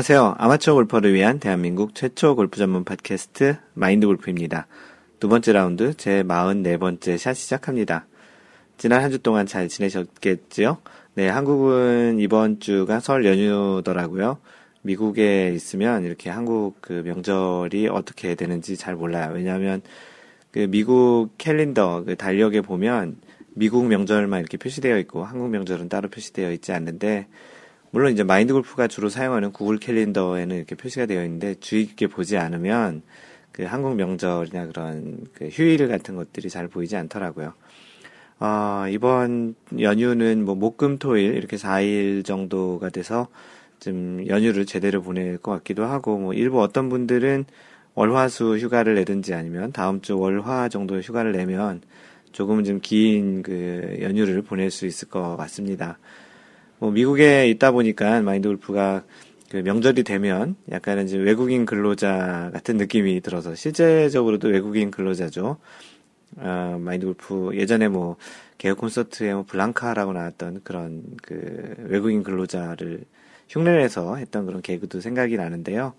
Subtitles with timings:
[0.00, 0.36] 안녕하세요.
[0.38, 4.66] 아마추어 골퍼를 위한 대한민국 최초 골프 전문 팟캐스트 마인드 골프입니다.
[5.18, 8.06] 두 번째 라운드 제 44번째 샷 시작합니다.
[8.78, 10.78] 지난 한 주 동안 잘 지내셨겠지요?
[11.16, 14.38] 네, 한국은 이번 주가 설 연휴더라고요.
[14.80, 19.32] 미국에 있으면 이렇게 한국 그 명절이 어떻게 되는지 잘 몰라요.
[19.34, 19.82] 왜냐하면
[20.50, 23.18] 그 미국 캘린더 그 달력에 보면
[23.52, 27.26] 미국 명절만 이렇게 표시되어 있고 한국 명절은 따로 표시되어 있지 않는데
[27.90, 32.36] 물론 이제 마인드 골프가 주로 사용하는 구글 캘린더에는 이렇게 표시가 되어 있는데 주의 깊게 보지
[32.36, 33.02] 않으면
[33.52, 37.52] 그 한국 명절이나 그런 그 휴일 같은 것들이 잘 보이지 않더라고요.
[38.38, 43.28] 어, 이번 연휴는 뭐 목금토일 이렇게 4일 정도가 돼서
[43.80, 47.44] 좀 연휴를 제대로 보낼 것 같기도 하고 뭐 일부 어떤 분들은
[47.94, 51.82] 월화수 휴가를 내든지 아니면 다음 주 월화 정도 휴가를 내면
[52.32, 55.98] 조금은 좀 긴 그 연휴를 보낼 수 있을 것 같습니다.
[56.80, 59.04] 뭐 미국에 있다 보니까 마인드 골프가
[59.50, 65.58] 그 명절이 되면 약간은 이제 외국인 근로자 같은 느낌이 들어서 실제적으로도 외국인 근로자죠.
[66.38, 68.16] 어, 마인드 골프 예전에 뭐
[68.56, 73.04] 개혁 콘서트에 뭐 블랑카라고 나왔던 그런 그 외국인 근로자를
[73.50, 75.92] 흉내내서 했던 그런 개그도 생각이 나는데요.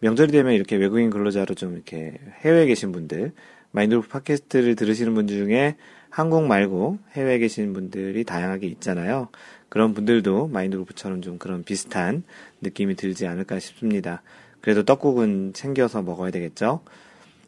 [0.00, 3.32] 명절이 되면 이렇게 외국인 근로자로 좀 이렇게 해외에 계신 분들,
[3.70, 5.76] 마인드 골프 팟캐스트를 들으시는 분들 중에
[6.10, 9.28] 한국 말고 해외에 계신 분들이 다양하게 있잖아요.
[9.72, 12.24] 그런 분들도 마인드 골프처럼 좀 그런 비슷한
[12.60, 14.20] 느낌이 들지 않을까 싶습니다.
[14.60, 16.80] 그래도 떡국은 챙겨서 먹어야 되겠죠.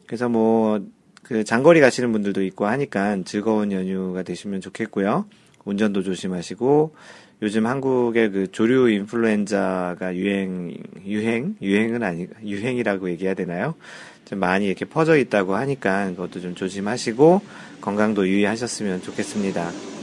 [0.07, 0.83] 그래서 뭐,
[1.21, 5.27] 그 장거리 가시는 분들도 있고 하니까 즐거운 연휴가 되시면 좋겠고요.
[5.65, 6.95] 운전도 조심하시고,
[7.43, 10.75] 요즘 한국의 그 조류 인플루엔자가 유행,
[11.05, 11.55] 유행?
[11.61, 13.75] 유행은 아니, 유행이라고 얘기해야 되나요?
[14.25, 17.41] 좀 많이 이렇게 퍼져 있다고 하니까 그것도 좀 조심하시고
[17.81, 19.94] 건강도 유의하셨으면 좋겠습니다.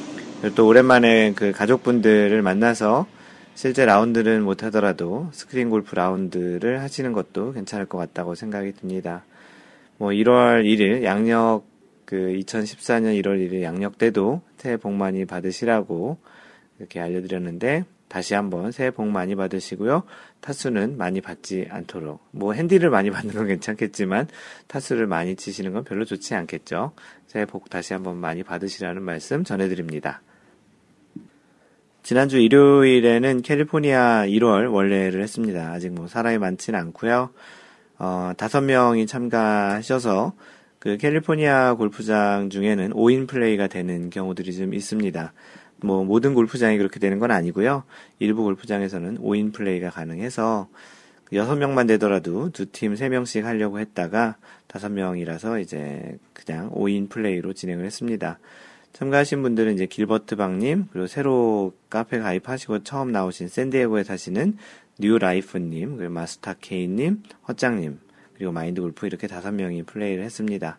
[0.51, 3.07] 또 오랜만에 그 가족분들을 만나서
[3.55, 9.25] 실제 라운드를 못 하더라도 스크린 골프 라운드를 하시는 것도 괜찮을 것 같다고 생각이 듭니다.
[9.99, 11.65] 뭐 1월 1일 양력
[12.05, 16.19] 그 2014년 1월 1일 양력 때도 새해 복 많이 받으시라고
[16.81, 20.03] 이렇게 알려드렸는데 다시 한번 새해 복 많이 받으시고요.
[20.41, 22.21] 타수는 많이 받지 않도록.
[22.33, 24.27] 뭐 핸디를 많이 받는 건 괜찮겠지만
[24.67, 26.93] 타수를 많이 치시는 건 별로 좋지 않겠죠.
[27.29, 30.21] 새해 복 다시 한번 많이 받으시라는 말씀 전해드립니다.
[32.03, 35.71] 지난주 일요일에는 캘리포니아 1월 원래를 했습니다.
[35.71, 37.31] 아직 뭐 사람이 많지는 않고요.
[37.99, 40.33] 어, 다섯 명이 참가하셔서
[40.81, 45.33] 그 캘리포니아 골프장 중에는 5인 플레이가 되는 경우들이 좀 있습니다.
[45.85, 47.85] 뭐 모든 골프장이 그렇게 되는 건 아니고요.
[48.19, 50.69] 일부 골프장에서는 5인 플레이가 가능해서
[51.33, 54.37] 6명만 되더라도 두 팀 3명씩 하려고 했다가
[54.67, 58.41] 5명이라서 이제 그냥 5인 플레이로 진행을 했습니다.
[58.93, 64.59] 참가하신 분들은 이제 길버트 박님, 그리고 새로 카페 가입하시고 처음 나오신 샌디에고에 사시는
[64.99, 67.99] 뉴라이프님, 그리고 마스터 케이님, 허짱님,
[68.35, 70.79] 그리고 마인드 골프 이렇게 다섯 명이 플레이를 했습니다.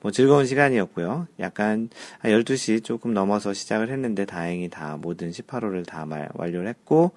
[0.00, 1.28] 뭐 즐거운 시간이었고요.
[1.40, 1.90] 약간
[2.22, 7.12] 12시 조금 넘어서 시작을 했는데 다행히 다 모든 18호를 다 말, 완료를 했고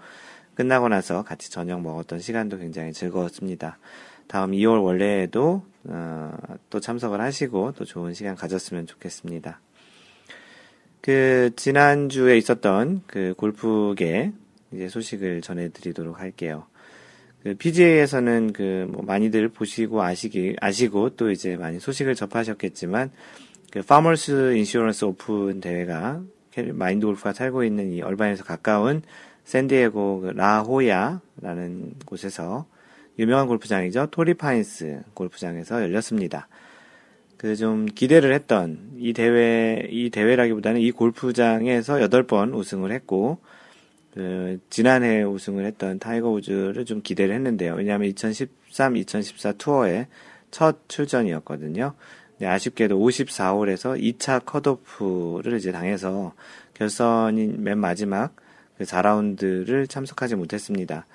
[0.56, 3.78] 끝나고 나서 같이 저녁 먹었던 시간도 굉장히 즐거웠습니다.
[4.28, 6.38] 다음 2월 원래에도 어,
[6.70, 9.60] 또 참석을 하시고 또 좋은 시간 가졌으면 좋겠습니다.
[11.04, 14.32] 그 지난주에 있었던 그 골프계
[14.72, 16.66] 이제 소식을 전해드리도록 할게요.
[17.44, 23.12] 그 PGA에서는 그 뭐 많이들 보시고 아시기 아시고 또 이제 많이 소식을 접하셨겠지만
[23.70, 26.22] 그 Farmers Insurance Open 대회가
[26.72, 29.02] 마인드 골프가 살고 있는 이 얼바인에서 가까운
[29.44, 32.66] 샌디에고 그 라호야라는 곳에서
[33.20, 36.48] 유명한 골프장이죠 토리 파인스 골프장에서 열렸습니다.
[37.44, 43.40] 그 좀 기대를 했던 이 대회 이 대회라기보다는 이 골프장에서 8번 우승을 했고
[44.14, 47.76] 그 지난해 우승을 했던 타이거 우즈를 좀 기대를 했는데요.
[47.76, 50.08] 왜냐하면 2013, 2014 투어의
[50.52, 51.96] 첫 출전이었거든요.
[52.38, 56.34] 네, 아쉽게도 54홀에서 2차 컷오프를 이제 당해서
[56.76, 58.34] 결선인 맨 마지막
[58.78, 61.06] 그 4라운드를 참석하지 못했습니다.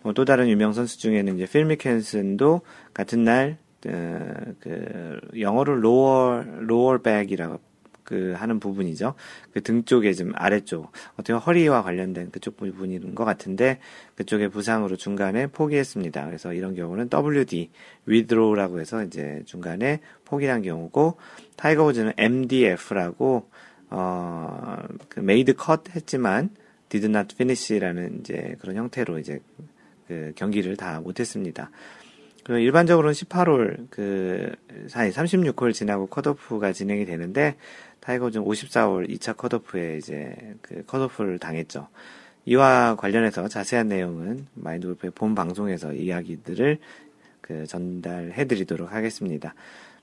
[0.00, 2.62] 뭐또 다른 유명 선수 중에는 이제 필 미켄슨도
[2.94, 7.60] 같은 날, 어, 그, 영어로 lower, lower back이라고
[8.06, 9.14] 그 하는 부분이죠.
[9.52, 13.80] 그 등 쪽에 좀 아래쪽 어떻게 허리와 관련된 그쪽 부분인 것 같은데
[14.14, 16.24] 그쪽에 부상으로 중간에 포기했습니다.
[16.26, 17.70] 그래서 이런 경우는 WD
[18.08, 21.18] withdraw라고 해서 이제 중간에 포기한 경우고
[21.56, 23.50] 타이거 우즈는 MDF라고
[23.90, 26.50] 어 그 made cut 했지만
[26.88, 29.40] did not finish라는 이제 그런 형태로 이제
[30.06, 31.70] 그 경기를 다 못했습니다.
[32.46, 34.52] 그 일반적으로는 18홀 그
[34.86, 37.56] 사이 36홀 지나고 컷오프가 진행이 되는데
[37.98, 41.88] 타이거 좀 54홀 2차 컷오프에 이제 그 컷오프를 당했죠.
[42.44, 46.78] 이와 관련해서 자세한 내용은 마인드 골프의 본 방송에서 이야기들을
[47.40, 49.52] 그 전달해 드리도록 하겠습니다.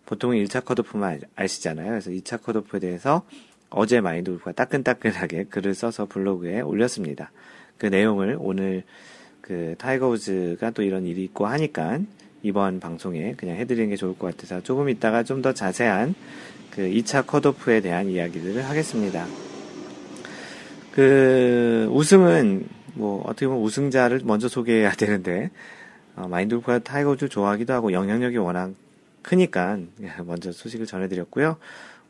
[0.05, 1.87] 보통 1차 컷오프만 아시잖아요.
[1.91, 3.25] 그래서 2차 컷오프에 대해서
[3.69, 7.31] 어제 마인드 골프가 따끈따끈하게 글을 써서 블로그에 올렸습니다.
[7.77, 8.83] 그 내용을 오늘
[9.39, 11.99] 그 타이거 우즈가 또 이런 일이 있고 하니까
[12.43, 16.13] 이번 방송에 그냥 해드리는 게 좋을 것 같아서 조금 있다가 좀 더 자세한
[16.71, 19.25] 그 2차 컷오프에 대한 이야기들을 하겠습니다.
[20.91, 25.49] 그 우승은 뭐 어떻게 보면 우승자를 먼저 소개해야 되는데
[26.15, 28.71] 어, 마인드 골프가 타이거 우즈 좋아하기도 하고 영향력이 워낙
[29.21, 29.79] 크니까
[30.25, 31.57] 먼저 소식을 전해드렸고요.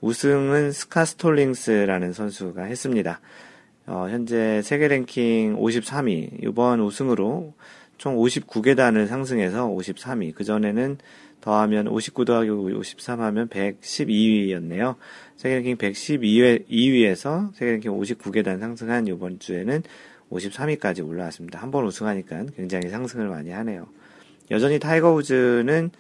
[0.01, 3.21] 우승은 스캇 스톨링스라는 선수가 했습니다.
[3.85, 7.53] 어, 현재 세계 랭킹 53위, 이번 우승으로
[8.04, 10.36] 총 59계단을 상승해서 53위.
[10.36, 10.98] 그전에는
[11.40, 14.98] 더하면 59 더하기 53 하면 112위였네요.
[15.38, 19.84] 세계 랭킹 112위, 2위에서 세계 랭킹 59계단 상승한 이번 주에는
[20.30, 21.62] 53위까지 올라왔습니다.
[21.62, 23.88] 한 번 우승하니까 굉장히 상승을 많이 하네요.
[24.52, 25.92] 여전히 타이거 우즈는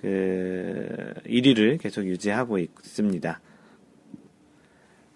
[0.00, 3.40] 그 1위를 계속 유지하고 있습니다.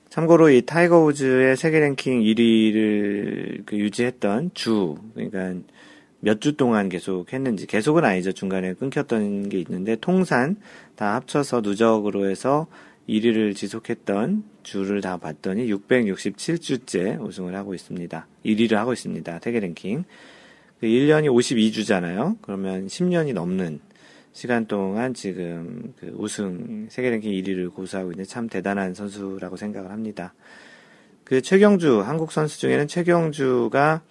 [0.08, 5.64] 참고로 이 타이거 우즈의 세계 랭킹 1위를 그 유지했던 주, 그러니까
[6.20, 8.32] 몇 주 동안 계속 했는지, 계속은 아니죠.
[8.32, 10.56] 중간에 끊겼던 게 있는데, 통산
[10.96, 12.66] 다 합쳐서 누적으로 해서
[13.08, 18.26] 1위를 지속했던 주를 다 봤더니 667주째 우승을 하고 있습니다.
[18.44, 19.38] 1위를 하고 있습니다.
[19.42, 20.04] 세계 랭킹.
[20.82, 22.36] 1년이 그 52주잖아요.
[22.42, 23.80] 그러면 10년이 넘는
[24.32, 30.34] 시간 동안 지금 그 우승 세계 랭킹 1위를 고수하고 있는 참 대단한 선수라고 생각을 합니다.
[31.24, 34.02] 그 최경주 한국 선수 중에는 최경주가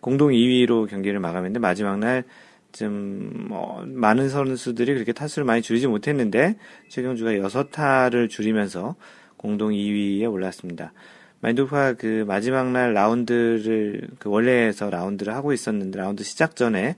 [0.00, 2.24] 공동 2위로 경기를 마감했는데 마지막 날
[2.72, 6.56] 좀 어, 많은 선수들이 그렇게 타수를 많이 줄이지 못했는데
[6.88, 8.96] 최경주가 6타를 줄이면서
[9.36, 10.92] 공동 2위에 올랐습니다.
[11.40, 16.96] 마인드 골프가 그 마지막 날 라운드를 그 원래에서 라운드를 하고 있었는데 라운드 시작 전에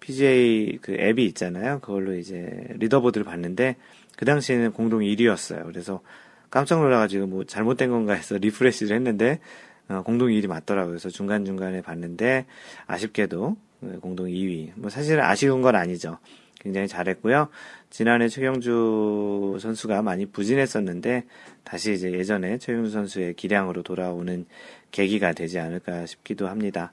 [0.00, 1.80] PGA 그 앱이 있잖아요.
[1.80, 3.76] 그걸로 이제 리더보드를 봤는데
[4.16, 5.64] 그 당시에는 공동 1위였어요.
[5.64, 6.02] 그래서
[6.50, 9.40] 깜짝 놀라가지고 뭐 잘못된 건가 해서 리프레시를 했는데
[9.88, 10.92] 어, 공동 1위 맞더라고요.
[10.92, 12.46] 그래서 중간중간에 봤는데
[12.86, 14.72] 아쉽게도 그 공동 2위.
[14.74, 16.18] 뭐 사실 아쉬운 건 아니죠.
[16.60, 17.48] 굉장히 잘했고요.
[17.90, 21.24] 지난해 최경주 선수가 많이 부진했었는데
[21.64, 24.46] 다시 이제 예전에 최경주 선수의 기량으로 돌아오는
[24.90, 26.92] 계기가 되지 않을까 싶기도 합니다.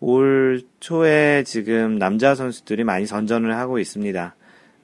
[0.00, 4.34] 올 초에 지금 남자 선수들이 많이 선전을 하고 있습니다.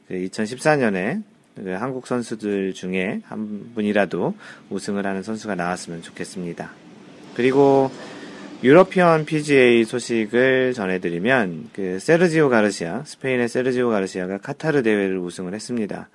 [0.08, 1.22] 그 2014년에
[1.56, 4.34] 그 한국 선수들 중에 한 분이라도
[4.70, 6.89] 우승을 하는 선수가 나왔으면 좋겠습니다.
[7.34, 7.90] 그리고
[8.62, 16.10] 유러피언 PGA 소식을 전해드리면 그 세르지오 가르시아 스페인의 세르지오 가르시아가 카타르 대회를 우승을 했습니다.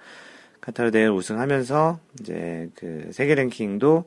[0.61, 4.05] 카타르 대회를 우승하면서 이제 그 세계 랭킹도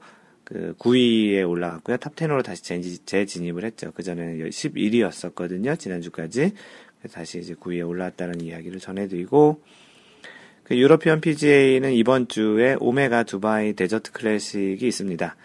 [0.49, 1.99] 그 9위에 올라갔고요.
[1.99, 2.63] 탑 10으로 다시
[3.05, 3.93] 재진입을 했죠.
[3.93, 5.79] 그전에는 11위였었거든요.
[5.79, 6.53] 지난주까지.
[7.13, 9.61] 다시 이제 9위에 올라왔다는 이야기를 전해드리고,
[10.65, 15.37] 그 유러피언 PGA는 이번 주에 오메가 두바이 데저트 클래식이 있습니다.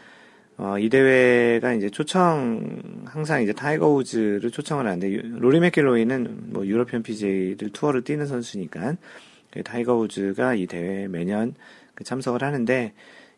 [0.58, 7.02] 어, 이 대회가 이제 초청, 항상 이제 타이거 우즈를 초청을 하는데, 로리 맥길로이는 뭐 유러피언
[7.04, 8.96] PGA를 투어를 뛰는 선수니까,
[9.52, 11.56] 그 타이거 우즈가 이 대회에 매년
[11.96, 12.94] 그 참석을 하는데,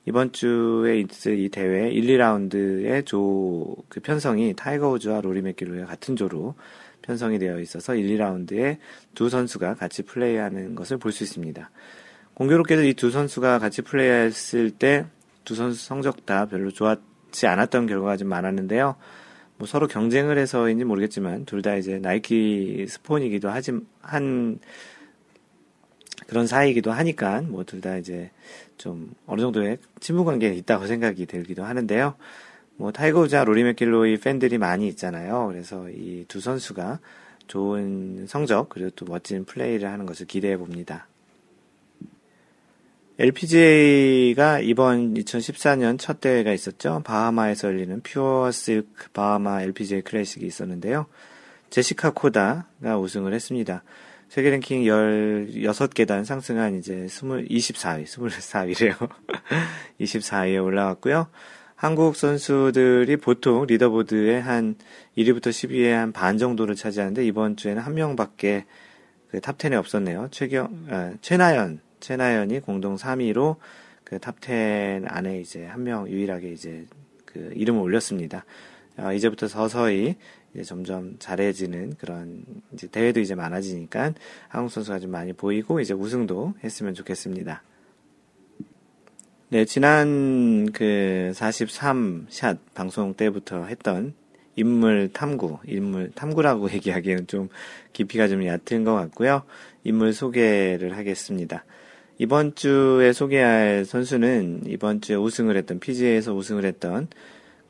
[0.07, 6.15] 이번 주에 있을 이 대회 1, 2라운드의 조, 그 편성이 타이거 우즈와 로리 맥길로이 같은
[6.15, 6.53] 조로
[7.01, 8.77] 편성이 되어 있어서 1, 2라운드에
[9.15, 11.71] 두 선수가 같이 플레이하는 것을 볼 수 있습니다.
[12.35, 15.05] 공교롭게도 이 두 선수가 같이 플레이했을 때
[15.45, 18.95] 두 선수 성적 다 별로 좋았지 않았던 결과가 좀 많았는데요.
[19.57, 23.71] 뭐 서로 경쟁을 해서인지 모르겠지만 둘 다 이제 나이키 스폰이기도 하지
[24.01, 24.59] 한
[26.27, 28.31] 그런 사이이기도 하니까 뭐 둘 다 이제
[28.77, 32.15] 좀 어느 정도의 친분 관계가 있다고 생각이 들기도 하는데요.
[32.77, 35.47] 뭐 타이거 우즈와 로리 맥길로이 팬들이 많이 있잖아요.
[35.47, 36.99] 그래서 이 두 선수가
[37.47, 41.07] 좋은 성적 그리고 또 멋진 플레이를 하는 것을 기대해 봅니다.
[43.17, 47.01] LPGA가 이번 2014년 첫 대회가 있었죠.
[47.05, 51.05] 바하마에서 열리는 퓨어 실크 바하마 LPGA 클래식이 있었는데요.
[51.69, 53.83] 제시카 코다가 우승을 했습니다.
[54.27, 59.09] 세계 랭킹 16계단 상승한 이제 20, 24위, 24위래요.
[60.01, 61.27] 24위에 올라왔고요.
[61.75, 64.75] 한국 선수들이 보통 리더보드에 한
[65.17, 68.65] 1위부터 10위에 한 반 정도를 차지하는데 이번 주에는 한 명밖에
[69.31, 70.29] 그 탑 10에 없었네요.
[70.31, 73.55] 최경, 아, 최나연, 최나연이 공동 3위로
[74.03, 76.85] 그 탑10 안에 이제 한 명 유일하게 이제
[77.25, 78.45] 그 이름을 올렸습니다.
[78.95, 80.15] 아, 이제부터 서서히
[80.53, 84.13] 이제 점점 잘해지는 그런 이제 대회도 이제 많아지니까
[84.49, 87.63] 한국 선수가 좀 많이 보이고 이제 우승도 했으면 좋겠습니다.
[89.49, 94.13] 네, 지난 그 43샷 방송 때부터 했던
[94.55, 97.49] 인물 탐구, 인물 탐구라고 얘기하기에는 좀
[97.93, 99.41] 깊이가 좀 얕은 것 같고요.
[99.83, 101.65] 인물 소개를 하겠습니다.
[102.17, 107.09] 이번 주에 소개할 선수는 이번 주에 우승을 했던 PGA에서 우승을 했던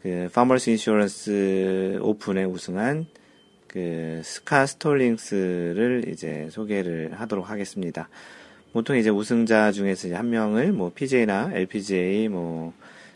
[0.03, 3.07] 그 파머스 인슈런스 오픈에 우승한
[3.65, 8.07] 그 스캇 스톨링스를 이제 소개를 하도록 하겠습니다.
[8.71, 12.71] 보통 이제 우승자 중에서 한 명을 뭐 PGA나 LPGA 뭐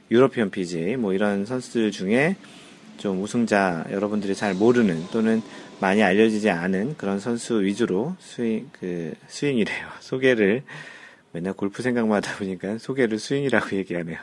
[0.10, 2.38] 유로피언 PGA 뭐 이런 선수들 중에
[2.98, 5.44] 좀 우승자 여러분들이 잘 모르는 또는
[5.80, 10.64] 많이 알려지지 않은 그런 선수 위주로 스윙 그 스윙이래요 소개를
[11.32, 14.18] 맨날 골프 생각만 하다 보니까 소개를 스윙이라고 얘기하네요.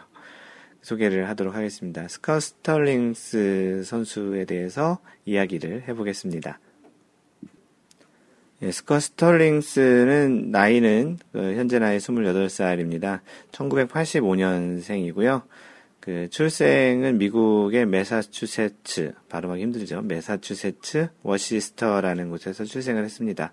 [0.82, 2.06] 소개를 하도록 하겠습니다.
[2.06, 6.60] 스캇 스털링스 선수에 대해서 이야기를 해보겠습니다.
[8.62, 13.20] 예, 스캇 스털링스는 나이는 그 현재 나이 28살입니다.
[13.52, 15.42] 1985년생이고요.
[16.00, 20.02] 그 출생은 미국의 메사추세츠 발음하기 힘들죠.
[20.02, 23.52] 메사추세츠 워시스터라는 곳에서 출생을 했습니다.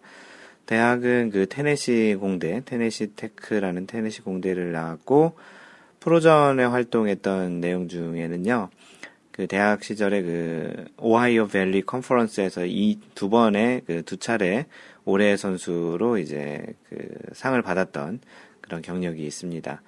[0.66, 5.34] 대학은 그 테네시 공대, 테네시 테크라는 테네시 공대를 나왔고
[6.00, 8.70] 프로전에 활동했던 내용 중에는요.
[9.32, 14.66] 그 대학 시절에 그 오하이오 밸리 컨퍼런스에서 이 두 번의 그 두 차례
[15.06, 16.98] 올해 선수로 이제 그
[17.34, 18.20] 상을 받았던
[18.62, 19.82] 그런 경력이 있습니다.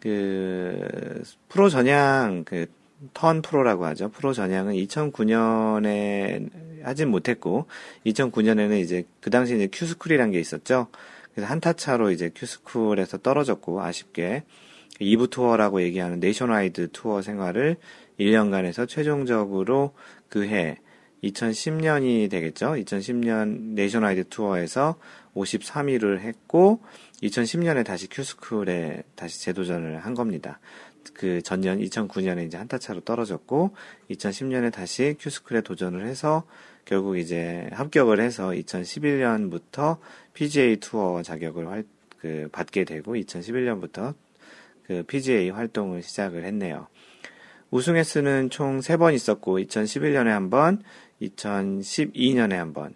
[0.00, 2.66] 그 프로 전향 그
[3.12, 4.10] turn pro라고 하죠.
[4.10, 6.50] 프로 전향은 2009년에
[6.82, 7.66] 하진 못했고
[8.06, 10.88] 2009년에는 이제 그 당시 이제 Q school이란 게 있었죠.
[11.34, 14.44] 그래서 한타 차로 이제 Q school에서 떨어졌고 아쉽게
[15.00, 17.76] 2부 투어라고 얘기하는 네이션와이드 투어 생활을
[18.18, 19.92] 1년간 에서 최종적으로
[20.28, 20.78] 그 해
[21.24, 22.72] 2010년이 되겠죠.
[22.72, 24.96] 2010년 네이션와이드 투어에서
[25.34, 26.80] 53위를 했고
[27.22, 30.60] 2010년에 다시 Q school에 다시 재도전을 한 겁니다.
[31.14, 33.74] 그 전년 2009년에 이제 한타 차로 떨어졌고
[34.10, 36.44] 2010년에 다시 Q school에 도전을 해서
[36.84, 39.98] 결국 이제 합격을 해서 2011년부터
[40.34, 41.84] PGA 투어 자격을 활,
[42.18, 44.14] 그 받게 되고 2011년부터
[44.86, 46.88] 그 PGA 활동을 시작을 했네요.
[47.70, 50.82] 우승 횟수는 총 3번 있었고 2011년에 한 번,
[51.22, 52.94] 2012년에 한 번.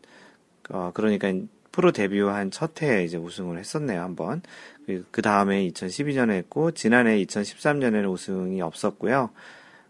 [0.70, 1.32] 어, 그러니까
[1.78, 4.42] 프로 데뷔한 첫 해에 이제 우승을 했었네요, 한 번.
[4.85, 9.30] 그, 그 다음에 2012년에 했고, 지난해 2013년에는 우승이 없었고요.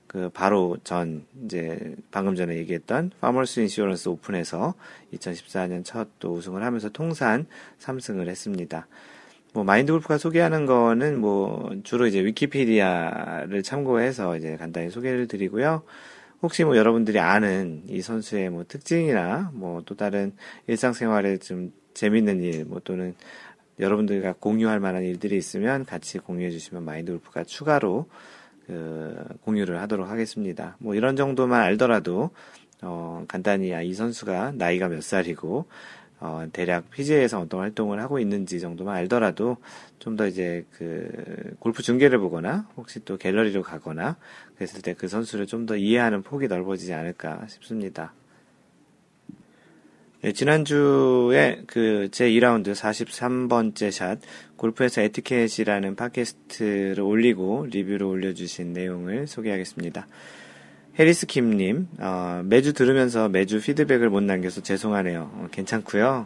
[0.07, 4.75] 그, 바로 전, 이제, 방금 전에 얘기했던 파머스 인슈런스 오픈에서
[5.15, 7.47] 2014년 첫 또 우승을 하면서 통산
[7.81, 8.87] 3승을 했습니다.
[9.55, 15.85] 뭐, 마인드 골프가 소개하는 거는 뭐, 주로 이제 위키피디아를 참고해서 이제 간단히 소개를 드리고요.
[16.43, 20.33] 혹시 뭐 여러분들이 아는 이 선수의 뭐 특징이나 뭐 또 다른
[20.67, 23.15] 일상생활에 좀 재밌는 일, 뭐 또는
[23.81, 28.09] 여러분들과 공유할 만한 일들이 있으면 같이 공유해 주시면 마인드 골프가 추가로
[28.67, 30.77] 그 공유를 하도록 하겠습니다.
[30.79, 32.31] 뭐 이런 정도만 알더라도
[32.83, 35.67] 어 간단히 아, 이 선수가 나이가 몇 살이고
[36.21, 39.57] 어, 대략 PGA에서 어떤 활동을 하고 있는지 정도만 알더라도
[39.99, 44.17] 좀 더 이제 그 골프 중계를 보거나 혹시 또 갤러리로 가거나
[44.57, 48.13] 그랬을 때 그 선수를 좀 더 이해하는 폭이 넓어지지 않을까 싶습니다.
[50.23, 54.19] 네, 지난주에 그 제 2라운드 43번째 샷
[54.57, 60.09] 골프에서 에티켓이라는 팟캐스트를 올리고 리뷰를 올려주신 내용을 소개하겠습니다.
[60.99, 65.31] 해리스 킴님, 어, 매주 들으면서 매주 피드백을 못 남겨서 죄송하네요.
[65.33, 66.25] 어, 괜찮고요.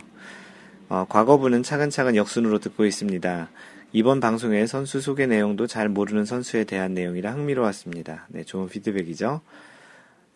[0.93, 3.49] 어, 과거부는 차근차근 역순으로 듣고 있습니다.
[3.95, 8.27] 이번 방송의 선수 소개 내용도 잘 모르는 선수에 대한 내용이라 흥미로웠습니다.
[8.29, 9.41] 네, 좋은 피드백이죠.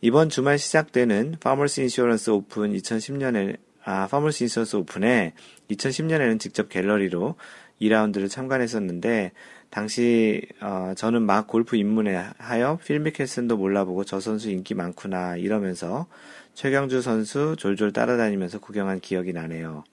[0.01, 5.35] 이번 주말 시작되는 파머스 인슈런스 오픈 2010년에 아, 파머스 인슈런스 오픈에
[5.73, 7.35] 2010년에는 직접 갤러리로
[7.83, 9.33] 2라운드를 참관했었는데
[9.69, 16.07] 당시 어, 저는 막 골프 입문에 하여 필 미켈슨도 몰라보고 저 선수 인기 많구나 이러면서
[16.55, 19.85] 최경주 선수 졸졸 따라다니면서 구경한 기억이 나네요.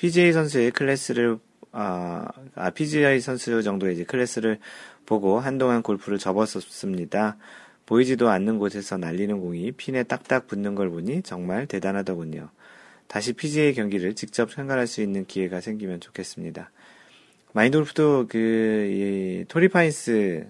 [0.00, 1.38] PGA 선수의 클래스를
[1.72, 4.58] 아, 아 PGA 선수 정도의 이제 클래스를
[5.04, 7.36] 보고 한동안 골프를 접었었습니다.
[7.84, 12.48] 보이지도 않는 곳에서 날리는 공이 핀에 딱딱 붙는 걸 보니 정말 대단하더군요.
[13.08, 16.70] 다시 PGA 경기를 직접 참관할 수 있는 기회가 생기면 좋겠습니다.
[17.52, 20.46] 마인드 골프도 그, 이, 토리파인스,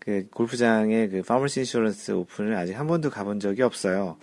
[0.00, 4.18] 그, 골프장의 그, 파머스 인슈런스 오픈을 아직 한 번도 가본 적이 없어요.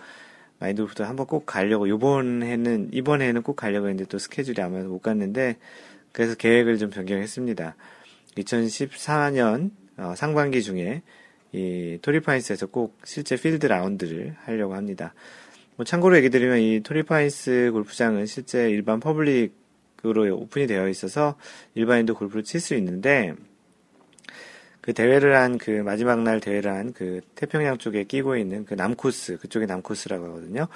[0.58, 4.88] 마인드 골프도 한번 꼭 가려고, 요번 해는, 이번 해는 꼭 가려고 했는데 또 스케줄이 아무래도
[4.88, 5.56] 못 갔는데,
[6.12, 7.76] 그래서 계획을 좀 변경했습니다.
[8.36, 11.02] 2014년, 어, 상반기 중에,
[11.52, 15.14] 이, 토리파인스에서 꼭 실제 필드 라운드를 하려고 합니다.
[15.76, 21.36] 뭐 참고로 얘기 드리면 이 토리파인스 골프장은 실제 일반 public으로 오픈이 되어 있어서
[21.74, 23.34] 일반인도 골프를 칠 수 있는데
[24.84, 29.38] 그 대회를 한 그 마지막 날 대회를 한 그 태평양 쪽에 끼고 있는 그 남코스
[29.38, 30.68] 그쪽이 남코스라고 하거든요.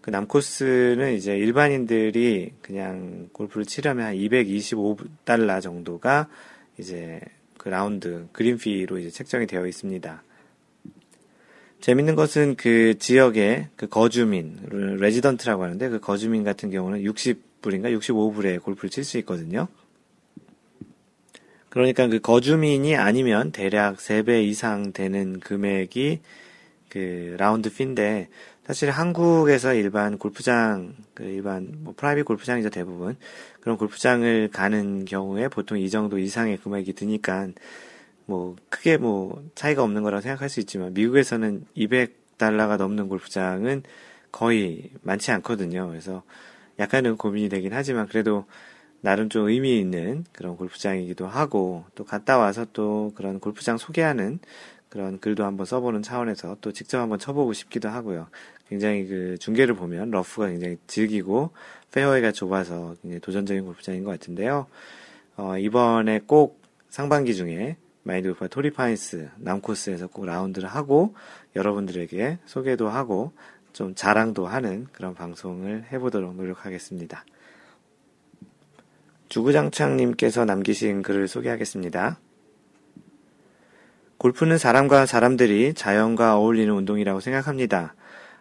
[0.00, 6.26] 그 남코스는 이제 일반인들이 그냥 골프를 치려면 한 225달러 정도가
[6.76, 7.20] 이제
[7.56, 10.24] 그 라운드 그린피로 이제 책정이 되어 있습니다.
[11.82, 14.58] 재밌는 것은 그 지역의 그 거주민,
[14.98, 19.68] resident라고 하는데 그 거주민 같은 경우는 60불인가 65불에 골프를 칠 수 있거든요.
[21.72, 26.20] 그러니까 그 거주민이 아니면 대략 3배 이상 되는 금액이
[26.90, 28.28] 그 라운드 fee인데
[28.66, 33.16] 사실 한국에서 일반 골프장, 그 일반 뭐 private 골프장이죠 대부분
[33.62, 37.48] 그런 골프장을 가는 경우에 보통 이 정도 이상의 금액이 드니까
[38.26, 43.82] 뭐 크게 뭐 차이가 없는 거라고 생각할 수 있지만 미국에서는 200달러가 넘는 골프장은
[44.30, 45.88] 거의 많지 않거든요.
[45.88, 46.22] 그래서
[46.78, 48.44] 약간은 고민이 되긴 하지만 그래도
[49.02, 54.38] 나름 좀 의미 있는 그런 골프장이기도 하고 또 갔다 와서 또 그런 골프장 소개하는
[54.88, 58.28] 그런 글도 한번 써보는 차원에서 또 직접 한번 쳐보고 싶기도 하고요.
[58.68, 61.50] 굉장히 그 중계를 보면 러프가 굉장히 질기고
[61.90, 64.66] 페어웨이가 좁아서 굉장히 도전적인 골프장인 것 같은데요.
[65.36, 71.14] 어, 이번에 꼭 상반기 중에 마인드 골프와 토리파인스 남코스에서 꼭 라운드를 하고
[71.56, 73.32] 여러분들에게 소개도 하고
[73.72, 77.24] 좀 자랑도 하는 그런 방송을 해보도록 노력하겠습니다.
[79.32, 82.18] 주구장창님께서 남기신 글을 소개하겠습니다.
[84.18, 87.94] 골프는 사람과 사람들이 자연과 어울리는 운동이라고 생각합니다.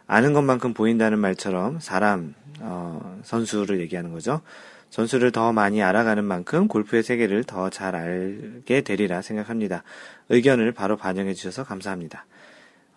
[0.06, 4.42] 아는 것만큼 보인다는 말처럼 사람, 어, 선수를 얘기하는 거죠.
[4.90, 9.84] 선수를 더 많이 알아가는 만큼 골프의 세계를 더 잘 알게 되리라 생각합니다.
[10.28, 12.26] 의견을 바로 반영해 주셔서 감사합니다.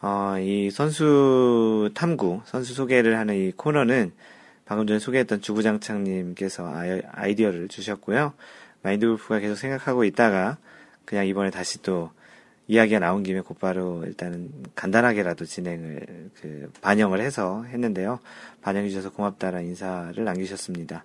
[0.03, 4.11] 어, 이 선수 탐구, 선수 소개를 하는 이 코너는
[4.65, 6.73] 방금 전에 소개했던 주부장창님께서
[7.13, 8.33] 아이디어를 주셨고요.
[8.83, 10.59] 마인드 골프가 계속 생각하고 있다가
[11.05, 12.11] 그냥 이번에 다시 또
[12.67, 18.21] 이야기가 나온 김에 곧바로 일단은 간단하게라도 진행을 그 반영을 해서 했는데요.
[18.63, 21.05] 반영해 주셔서 고맙다라는 인사를 남기셨습니다.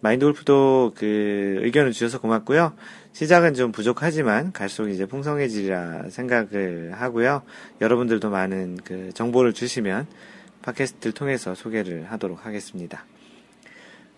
[0.00, 2.74] 마인드 골프도 그 의견을 주셔서 고맙고요.
[3.12, 7.42] 시작은 좀 부족하지만 갈수록 이제 풍성해지리라 생각을 하고요.
[7.80, 10.06] 여러분들도 많은 그 정보를 주시면
[10.66, 13.04] 팟캐스트를 통해서 소개를 하도록 하겠습니다.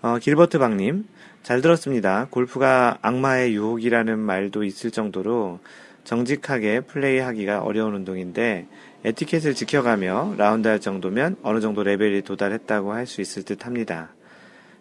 [0.01, 1.07] 어, 길버트 박님,
[1.43, 2.27] 잘 들었습니다.
[2.31, 5.61] 골프가 악마의 유혹이라는 말도 있을 정도로
[6.05, 8.67] 정직하게 플레이하기가 어려운 운동인데
[9.05, 14.15] 에티켓을 지켜가며 라운드 할 정도면 어느 정도 레벨이 도달했다고 할 수 있을 듯 합니다.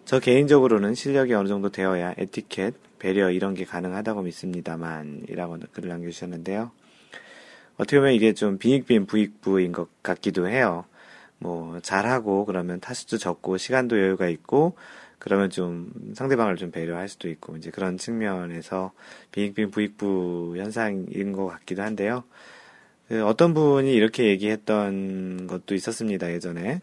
[0.06, 6.72] 저 개인적으로는 실력이 어느 정도 되어야 에티켓, 배려 이런 게 가능하다고 믿습니다만 이라고 글을 남겨주셨는데요.
[7.76, 10.86] 어떻게 보면 이게 좀 빈익빈 부익부인 것 같기도 해요.
[11.40, 14.76] 뭐 잘하고 그러면 타수도 적고 시간도 여유가 있고
[15.20, 18.92] 그러면 좀 상대방을 좀 배려할 수도 있고 이제 그런 측면에서
[19.32, 22.24] 빈익빈 부익부 현상인 것 같기도 한데요.
[23.08, 26.82] 그 어떤 분이 이렇게 얘기했던 것도 있었습니다 예전에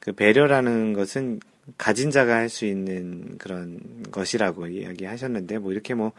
[0.00, 1.40] 그 배려라는 것은
[1.78, 6.12] 가진 자가 할 수 있는 그런 것이라고 이야기하셨는데 뭐 이렇게 뭐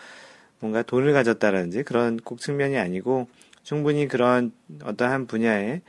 [0.60, 3.28] 뭔가 돈을 가졌다라든지 그런 꼭 측면이 아니고
[3.64, 4.52] 충분히 그런
[4.84, 5.82] 어떠한 분야에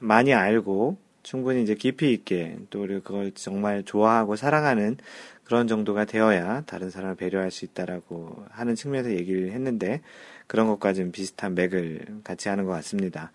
[0.00, 4.96] 많이 알고 충분히 이제 깊이 있게 또 그걸 정말 좋아하고 사랑하는
[5.44, 10.00] 그런 정도가 되어야 다른 사람을 배려할 수 있다라고 하는 측면에서 얘기를 했는데
[10.46, 13.32] 그런 것과는 비슷한 맥을 같이 하는 것 같습니다.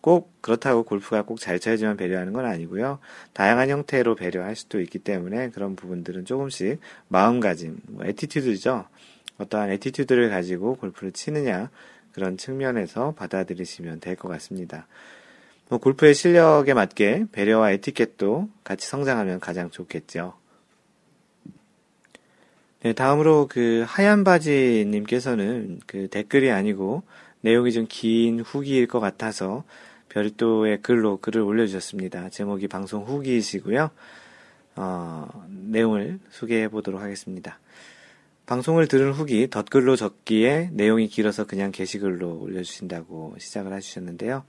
[0.00, 3.00] 꼭 그렇다고 골프가 꼭 잘 쳐야지만 배려하는 건 아니고요.
[3.32, 8.86] 다양한 형태로 배려할 수도 있기 때문에 그런 부분들은 조금씩 마음가짐, 뭐 attitude죠.
[9.38, 11.70] 어떠한 attitude를 가지고 골프를 치느냐
[12.12, 14.86] 그런 측면에서 받아들이시면 될 것 같습니다.
[15.68, 20.34] 뭐 골프의 실력에 맞게 배려와 에티켓도 같이 성장하면 가장 좋겠죠.
[22.82, 27.02] 네, 다음으로 그 하얀 바지님께서는 그 댓글이 아니고
[27.40, 29.64] 내용이 좀 긴 후기일 것 같아서
[30.08, 32.30] 별도의 글로 글을 올려주셨습니다.
[32.30, 33.90] 제목이 방송 후기이시고요.
[34.76, 37.58] 어, 내용을 소개해 보도록 하겠습니다.
[38.46, 44.44] 방송을 들은 후기 덧글로 적기에 내용이 길어서 그냥 게시글로 올려주신다고 시작을 해주셨는데요.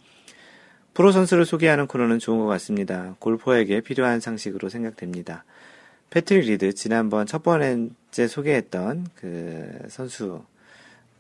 [0.98, 3.16] 프로 선수를 소개하는 코너는 좋은 것 같습니다.
[3.20, 5.44] 골퍼에게 필요한 상식으로 생각됩니다.
[6.10, 10.44] 패트릭 리드 지난번 첫 번째 소개했던 그 선수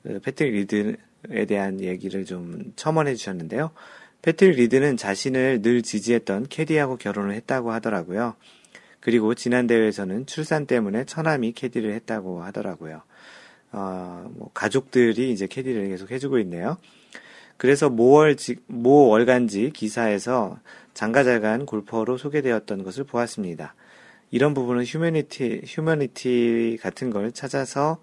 [0.01, 3.69] 그 패트릭 리드에 대한 얘기를 좀 첨언해 주셨는데요.
[4.23, 8.33] 패트릭 리드는 자신을 늘 지지했던 캐디하고 결혼을 했다고 하더라고요.
[8.99, 13.03] 그리고 지난 대회에서는 출산 때문에 처남이 캐디를 했다고 하더라고요.
[13.73, 16.77] 어, 뭐 가족들이 이제 캐디를 계속 해주고 있네요.
[17.57, 20.59] 그래서 모월지, 모 월간지 기사에서
[20.93, 23.75] 장가잘간 골퍼로 소개되었던 것을 보았습니다.
[24.31, 27.99] 이런 부분은 휴머니티, 휴머니티 같은 걸 찾아서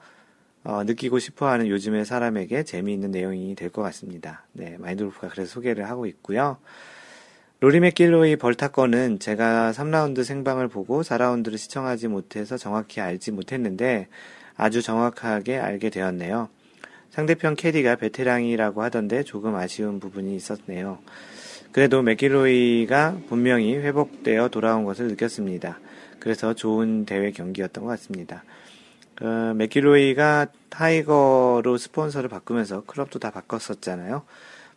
[0.64, 4.46] 어, 느끼고 싶어 하는 요즘의 사람에게 재미있는 내용이 될 것 같습니다.
[4.52, 6.56] 네, 마인드 골프가 그래서 소개를 하고 있고요.
[7.60, 14.08] 로리 맥길로이 벌타건은 제가 3라운드 생방을 보고 4라운드를 시청하지 못해서 정확히 알지 못했는데
[14.56, 16.48] 아주 정확하게 알게 되었네요.
[17.14, 20.98] 상대편 캐디가 베테랑이라고 하던데 조금 아쉬운 부분이 있었네요.
[21.70, 25.78] 그래도 맥길로이가 분명히 회복되어 돌아온 것을 느꼈습니다.
[26.18, 28.42] 그래서 좋은 대회 경기였던 것 같습니다.
[29.14, 34.24] 그 맥길로이가 나이키로 스폰서를 바꾸면서 클럽도 다 바꿨었잖아요.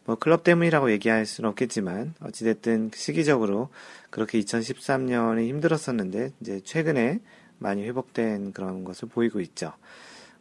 [0.05, 3.69] 뭐 클럽 때문이라고 얘기할 수는 없겠지만 어찌됐든 시기적으로
[4.11, 7.19] 그렇게 2013년에 힘들었었는데 이제 최근에
[7.57, 9.73] 많이 회복된 그런 것을 보이고 있죠.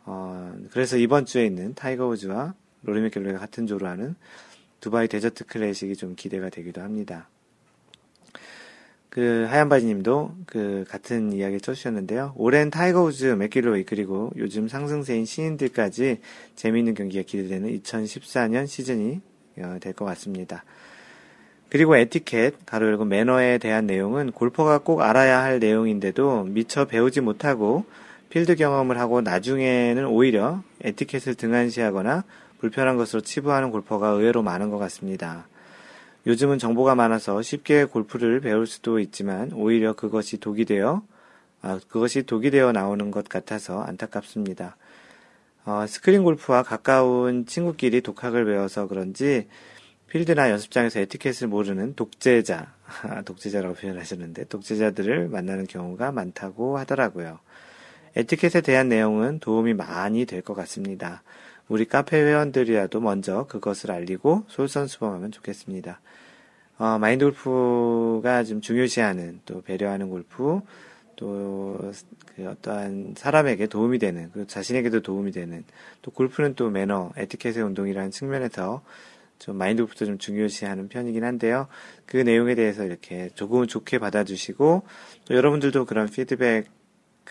[0.07, 4.15] 어, 그래서 이번 주에 있는 타이거 우즈와 로리 맥길로이가 같은 조로 하는
[4.81, 7.29] 두바이 데저트 클래식이 좀 기대가 되기도 합니다.
[9.09, 12.35] 그 하얀 바지님도 그 같은 이야기 해주셨는데요.
[12.37, 16.21] 올해는 타이거 우즈, 맥길로이 그리고 요즘 상승세인 신인들까지
[16.55, 19.21] 재미있는 경기가 기대되는 2014년 시즌이
[19.59, 20.65] 어, 될것 같습니다.
[21.71, 27.87] 그리고 에티켓, 가로 열고 매너에 대한 내용은 골퍼가 꼭 알아야 할 내용인데도 미처 배우지 못하고
[28.31, 32.25] 필드 경험을 하고 나중에는 오히려 에티켓을 등한시하거나
[32.59, 35.47] 불편한 것으로 치부하는 골퍼가 의외로 많은 것 같습니다.
[36.27, 41.03] 요즘은 정보가 많아서 쉽게 골프를 배울 수도 있지만 오히려 그것이 독이 되어
[41.63, 44.77] 아, 그것이 독이 되어 나오는 것 같아서 안타깝습니다.
[45.65, 49.49] 어, 스크린 골프와 가까운 친구끼리 독학을 배워서 그런지
[50.09, 52.73] 필드나 연습장에서 에티켓을 모르는 독재자,
[53.25, 57.41] 독재자라고 표현하셨는데 독재자들을 만나는 경우가 많다고 하더라고요.
[58.17, 61.23] 에티켓에 대한 내용은 도움이 많이 될 것 같습니다.
[61.69, 66.01] 우리 카페 회원들이라도 먼저 그것을 알리고 솔선수범하면 좋겠습니다.
[66.79, 70.61] 어, 마인드 골프가 좀 중요시하는 또 배려하는 골프
[71.17, 71.93] 또
[72.37, 75.65] 그 어떠한 사람에게 도움이 되는 그 자신에게도 도움이 되는
[76.03, 78.83] 또 골프는 또 매너 에티켓의 운동이라는 측면에서
[79.39, 81.67] 좀 마인드 골프도 좀 중요시하는 편이긴 한데요.
[82.05, 84.83] 그 내용에 대해서 이렇게 조금은 좋게 받아주시고
[85.25, 86.67] 또 여러분들도 그런 피드백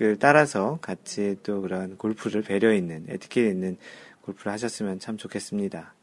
[0.02, 3.78] 을 따라서 같이 또 그런 골프를 배려 있는 에티켓 있는
[4.22, 5.94] 골프를 하셨으면 참 좋겠습니다.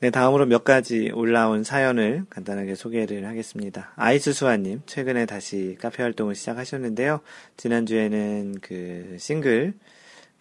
[0.00, 3.92] 네, 다음으로 몇 가지 올라온 사연을 간단하게 소개를 하겠습니다.
[3.96, 7.20] 아이스수아님, 최근에 다시 카페 활동을 시작하셨는데요.
[7.58, 9.74] 지난주에는 그 싱글,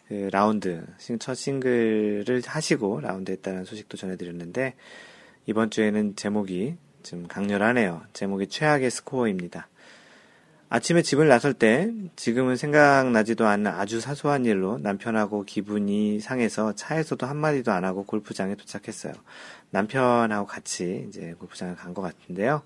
[0.07, 0.85] 그 라운드,
[1.19, 4.75] 첫 싱글을 하시고 라운드 했다는 소식도 전해드렸는데,
[5.45, 8.03] 이번 주에는 제목이 좀 강렬하네요.
[8.13, 9.67] 제목이 최악의 스코어입니다.
[10.71, 17.71] 아침에 집을 나설 때 지금은 생각나지도 않는 아주 사소한 일로 남편하고 기분이 상해서 차에서도 한마디도
[17.71, 19.13] 안 하고 골프장에 도착했어요.
[19.71, 22.61] 남편하고 같이 이제 골프장에 간것 같은데요.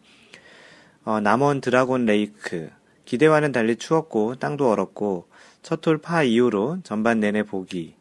[1.05, 2.69] 어, 남원 드라곤 레이크.
[3.05, 5.29] 기대와는 달리 추웠고 땅도 얼었고
[5.61, 7.95] 첫홀 파 이후로 전반 내내 보기.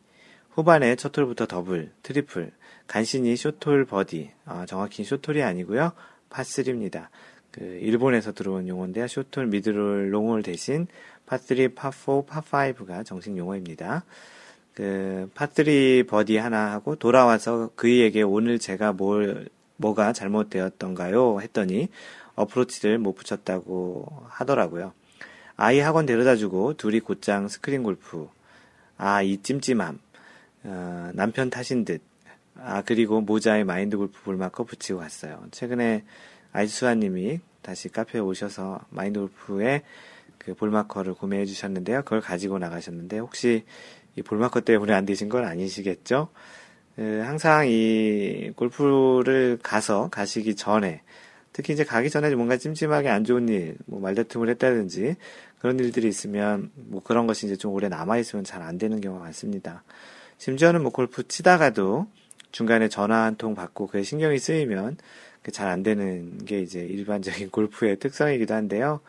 [0.50, 2.50] 후반에 첫 홀부터 더블, 트리플,
[2.88, 4.32] 간신히 숏홀 버디.
[4.46, 5.92] 어, 정확히 숏홀이 아니고요.
[6.28, 7.06] 파3입니다.
[7.52, 9.06] 그 일본에서 들어온 용어인데요.
[9.06, 10.86] 숏홀, 미들홀, 롱홀 대신
[11.26, 14.04] 파3, 파4, 파5가 정식 용어입니다.
[14.74, 21.40] 그 파3 버디 하나 하고 돌아와서 그이에게 오늘 제가 뭘 뭐가 잘못되었던가요?
[21.42, 21.88] 했더니
[22.34, 24.92] 어프로치를 못 붙였다고 하더라고요.
[25.56, 28.28] 아이 학원 데려다 주고 둘이 곧장 스크린 골프.
[28.96, 29.98] 아, 이 찜찜함.
[30.64, 32.00] 어, 남편 탓인 듯.
[32.56, 35.44] 아, 그리고 모자에 마인드 골프 ball marker 붙이고 갔어요.
[35.50, 36.04] 최근에
[36.52, 39.82] 아이수아님이 다시 카페에 오셔서 마인드 골프의
[40.38, 42.02] 그 볼마커를 구매해 주셨는데요.
[42.02, 43.64] 그걸 가지고 나가셨는데 혹시
[44.16, 46.28] 이 볼마커 때문에 안 되신 건 아니시겠죠?
[46.96, 51.02] 그 항상 이 골프를 가서 가시기 전에
[51.52, 55.16] 특히 이제 가기 전에 뭔가 찜찜하게 안 좋은 일, 뭐 말다툼을 했다든지
[55.58, 59.24] 그런 일들이 있으면 뭐 그런 것이 이제 좀 오래 남아 있으면 잘 안 되는 경우가
[59.24, 59.84] 많습니다.
[60.38, 62.08] 심지어는 뭐 골프 치다가도
[62.50, 64.96] 중간에 전화 한 통 받고 그게 신경이 쓰이면
[65.50, 69.00] 잘 안 되는 게 이제 일반적인 골프의 특성이기도 한데요.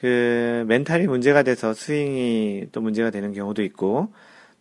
[0.00, 4.12] 그 멘탈이 문제가 돼서 스윙이 또 문제가 되는 경우도 있고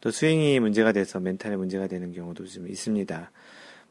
[0.01, 3.31] 또 스윙이 문제가 돼서 멘탈에 문제가 되는 경우도 좀 있습니다.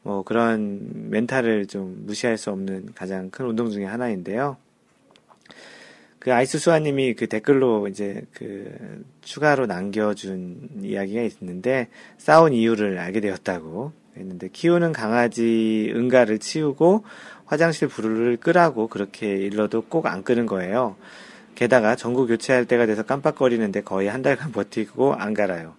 [0.03, 4.57] 뭐 그런 멘탈을 좀 무시할 수 없는 가장 큰 운동 중의 하나인데요.
[6.19, 13.93] 그 아이스 수아님이 그 댓글로 이제 그 추가로 남겨준 이야기가 있는데 싸운 이유를 알게 되었다고
[14.19, 17.03] 했는데 키우는 강아지 응가를 치우고
[17.45, 20.95] 화장실 불을 끄라고 그렇게 일러도 꼭 안 끄는 거예요.
[21.55, 25.75] 게다가 전구 교체할 때가 돼서 깜빡거리는데 거의 한 달간 버티고 안 갈아요.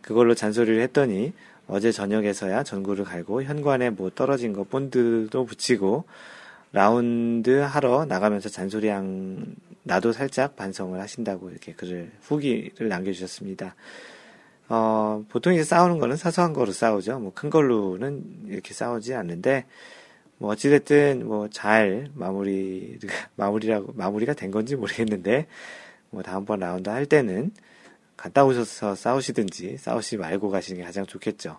[0.00, 1.32] 그걸로 잔소리를 했더니
[1.66, 6.04] 어제 저녁에서야 전구를 갈고 현관에 뭐 떨어진 거 본드도 붙이고
[6.72, 13.74] 라운드 하러 나가면서 잔소리한 나도 살짝 반성을 하신다고 이렇게 글을 후기를 남겨주셨습니다.
[14.68, 17.18] 어, 보통 이제 싸우는 거는 사소한 거로 싸우죠.
[17.18, 19.66] 뭐 큰 걸로는 이렇게 싸우지 않는데,
[20.38, 22.98] 뭐 어찌됐든 뭐 잘 마무리,
[23.36, 25.46] 마무리라고, 마무리가 된 건지 모르겠는데,
[26.10, 27.52] 뭐 다음번 라운드 할 때는
[28.16, 31.58] 갔다 오셔서 싸우시든지 싸우시 말고 가시는 게 가장 좋겠죠.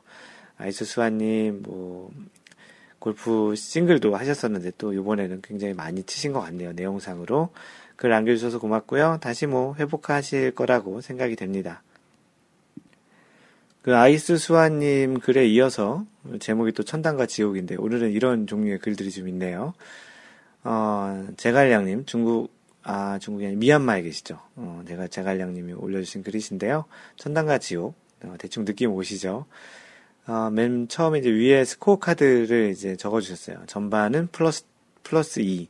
[0.58, 2.12] 아이스 수아님, 뭐,
[3.00, 6.74] 골프 싱글도 하셨었는데 또 이번에는 굉장히 많이 치신 것 같네요.
[6.74, 7.50] 내용상으로.
[7.98, 9.20] 글 남겨주셔서 고맙고요.
[9.22, 11.84] 다시 뭐 회복하실 거라고 생각이 됩니다.
[13.86, 16.08] 그 아이스 수아님 글에 이어서
[16.40, 19.76] 제목이 또 천당과 지옥인데 오늘은 이런 종류의 글들이 좀 있네요.
[20.64, 24.40] 어, 제갈량님 중국 아 중국이 아니 미얀마에 계시죠.
[24.56, 26.86] 어, 제가 제갈량님이 올려주신 글이신데요.
[27.18, 27.94] 천당과 지옥
[28.24, 29.46] 어, 대충 느낌 오시죠.
[30.26, 33.68] 어, 맨 처음에 이제 위에 스코어 카드를 이제 적어주셨어요.
[33.68, 34.64] 전반은 플러스
[35.04, 35.70] 플러스 2.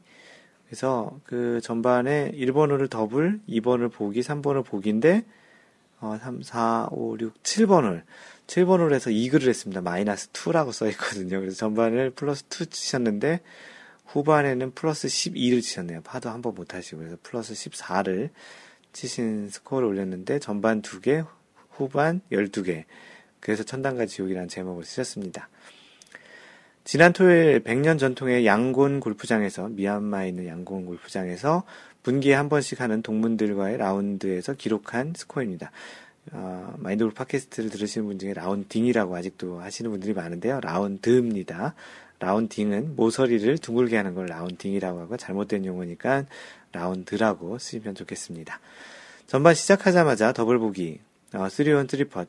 [0.67, 5.25] 그래서 그 전반에 1번을 더블, 2번을 보기, 3번을 보기인데
[6.01, 8.03] 어, 3, 4, 5, 6, 7번을,
[8.47, 9.81] 7번을 해서 2글을 했습니다.
[9.81, 11.39] 마이너스 2라고 써 있거든요.
[11.39, 13.41] 그래서 전반을 플러스 2 치셨는데,
[14.07, 16.01] 후반에는 플러스 12를 치셨네요.
[16.03, 18.29] 파도 한 번 못 하시고, 그래서 플러스 14를
[18.93, 21.25] 치신 스코어를 올렸는데, 전반 2개,
[21.71, 22.85] 후반 12개.
[23.39, 25.49] 그래서 천당과 지옥이라는 제목을 쓰셨습니다.
[26.83, 31.63] 지난 토요일 100년 전통의 양곤 골프장에서, 미얀마에 있는 양곤 골프장에서
[32.05, 35.71] 분기에 한 번씩 하는 동문들과의 라운드에서 기록한 스코어입니다.
[36.33, 40.59] 어, 마인드골프 팟캐스트를 들으시는 분 중에 라운딩이라고 아직도 하시는 분들이 많은데요.
[40.59, 41.73] 라운드입니다.
[42.19, 46.25] 라운딩은 모서리를 둥글게 하는 걸 라운딩이라고 하고 잘못된 용어니까
[46.73, 48.59] 라운드라고 쓰시면 좋겠습니다.
[49.25, 50.99] 전반 시작하자마자 더블 보기,
[51.33, 52.27] 어, 3온 3펏.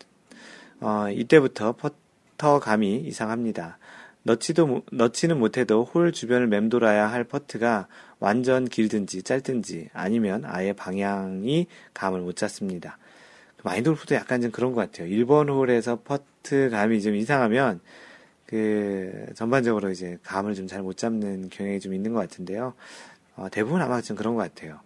[0.81, 3.77] 어, 이때부터 퍼터 감이 이상합니다.
[4.23, 12.21] 넣지도, 넣지는 못해도 홀 주변을 맴돌아야 할 퍼트가 완전 길든지 짧든지 아니면 아예 방향이 감을
[12.21, 12.99] 못 잡습니다.
[13.63, 15.09] 마인드 골프도 약간 좀 그런 것 같아요.
[15.09, 17.81] 1번 홀에서 퍼트 감이 좀 이상하면
[18.47, 22.75] 그 전반적으로 이제 감을 좀 잘 못 잡는 경향이 좀 있는 것 같은데요.
[23.37, 24.81] 어, 대부분 아마 좀 그런 것 같아요.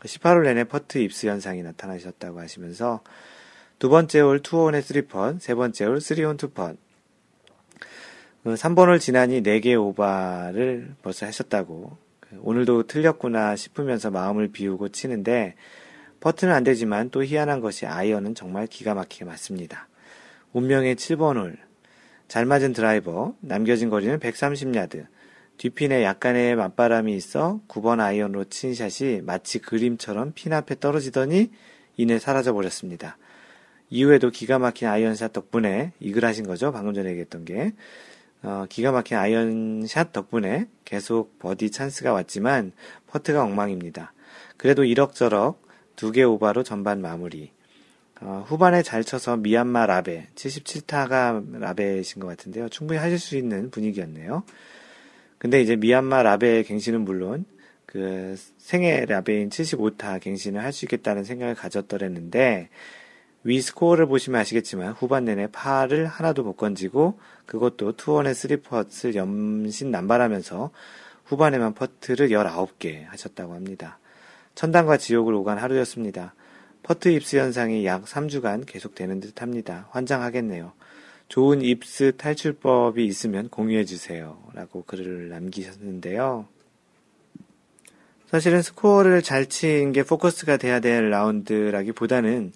[0.00, 3.02] 18홀 내내 퍼트 입스 현상이 나타나셨다고 하시면서
[3.78, 6.76] 두 번째 홀 투온의 3펏, 세 번째 홀 3온 2펏,
[8.44, 11.96] 3번을 지나니 4개 오바를 벌써 하셨다고
[12.40, 15.54] 오늘도 틀렸구나 싶으면서 마음을 비우고 치는데
[16.20, 19.88] 퍼트는 안 되지만 또 희한한 것이 아이언은 정말 기가 막히게 맞습니다.
[20.52, 21.56] 운명의 7번 홀.
[22.28, 25.06] 잘 맞은 드라이버, 남겨진 거리는 130야드.
[25.58, 31.50] 뒷핀에 약간의 맞바람이 있어 9번 아이언으로 친 샷이 마치 그림처럼 핀 앞에 떨어지더니
[31.96, 33.18] 이내 사라져 버렸습니다.
[33.90, 36.72] 이후에도 기가 막힌 아이언샷 덕분에 이글 하신 거죠.
[36.72, 37.72] 방금 전에 얘기했던 게.
[38.42, 42.72] 어, 기가 막힌 아이언샷 덕분에 계속 버디 찬스가 왔지만
[43.06, 44.12] 퍼트가 엉망입니다.
[44.56, 45.62] 그래도 이럭저럭
[45.96, 47.52] 두 개 오바로 전반 마무리.
[48.20, 52.68] 어, 후반에 잘 쳐서 미얀마 라베, 77타가 라베이신 것 같은데요.
[52.68, 54.44] 충분히 하실 수 있는 분위기였네요.
[55.38, 57.44] 근데 이제 미얀마 라베 갱신은 물론
[57.86, 62.68] 그 생애 라베인 75타 갱신을 할 수 있겠다는 생각을 가졌더랬는데
[63.44, 70.70] 위 스코어를 보시면 아시겠지만 후반 내내 파를 하나도 못 건지고 그것도 투온의 쓰리퍼트를 염신 남발하면서
[71.24, 73.98] 후반에만 퍼트를 19개 하셨다고 합니다.
[74.54, 76.34] 천당과 지옥을 오간 하루였습니다.
[76.82, 79.88] 퍼트 입스 현상이 약 3주간 계속되는 듯 합니다.
[79.90, 80.72] 환장하겠네요.
[81.28, 84.38] 좋은 입스 탈출법이 있으면 공유해 주세요.
[84.52, 86.46] 라고 글을 남기셨는데요.
[88.26, 92.52] 사실은 스코어를 잘 친 게 포커스가 돼야 될 라운드라기보다는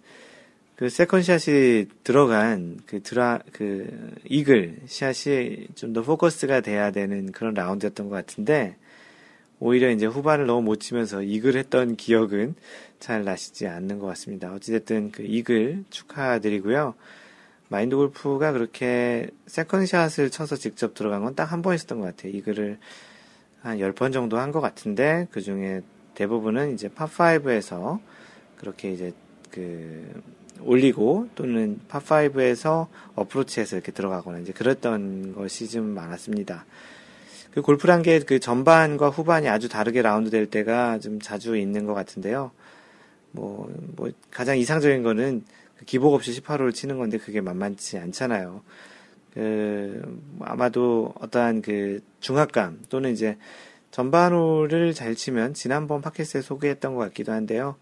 [0.77, 8.09] 그 세컨샷이 들어간 그 드라 그 이글 샷이 좀 더 포커스가 돼야 되는 그런 라운드였던
[8.11, 8.77] 것 같은데
[9.59, 12.55] 오히려 이제 후반을 너무 못 치면서 이글 했던 기억은
[13.01, 14.53] 잘 나시지 않는 것 같습니다.
[14.53, 16.95] 어찌됐든 그 이글 축하드리고요.
[17.69, 22.33] 마인드 골프가 그렇게 세컨샷을 쳐서 직접 들어간 건 딱 한 번 있었던 것 같아요.
[22.37, 22.79] 이글을
[23.63, 25.81] 한 10번 정도 한 것 같은데 그 중에
[26.15, 27.99] 대부분은 이제 파5에서
[28.59, 29.13] 그렇게 이제
[29.51, 30.23] 그
[30.63, 36.65] 올리고 또는 파5에서 어프로치해서 이렇게 들어가거나 이제 그랬던 것이 좀 많았습니다.
[37.53, 41.95] 그 골프란 게 그 전반과 후반이 아주 다르게 라운드 될 때가 좀 자주 있는 것
[41.95, 42.51] 같은데요.
[43.31, 45.45] 뭐, 뭐, 가장 이상적인 거는
[45.79, 48.63] 그 기복 없이 18호를 치는 건데 그게 만만치 않잖아요.
[49.35, 53.37] 그, 아마도 어떠한 그 중압감 또는 이제
[53.91, 57.77] 전반 홀을 잘 치면 지난번 팟캐스트에 소개했던 것 같기도 한데요.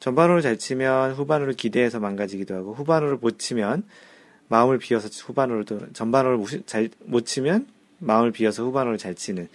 [0.00, 3.84] 전반 홀을 잘 치면 후반 홀을 기대해서 망가지기도 하고 후반 홀을 못 치면
[4.48, 7.66] 마음을 비워서 후반 홀을 전반 홀을 잘못 치면
[7.98, 9.48] 마음을 비워서 후반 홀을 잘 치는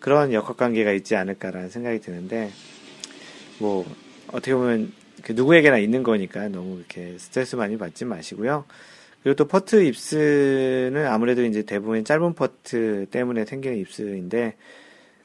[0.00, 2.50] 그런 역학관계가 있지 않을까라는 생각이 드는데
[3.58, 3.86] 뭐
[4.28, 8.64] 어떻게 보면 그 누구에게나 있는 거니까 너무 이렇게 스트레스 많이 받지 마시고요.
[9.22, 14.56] 그리고 또 퍼트 입스는 아무래도 이제 대부분 짧은 퍼트 때문에 생기는 입스인데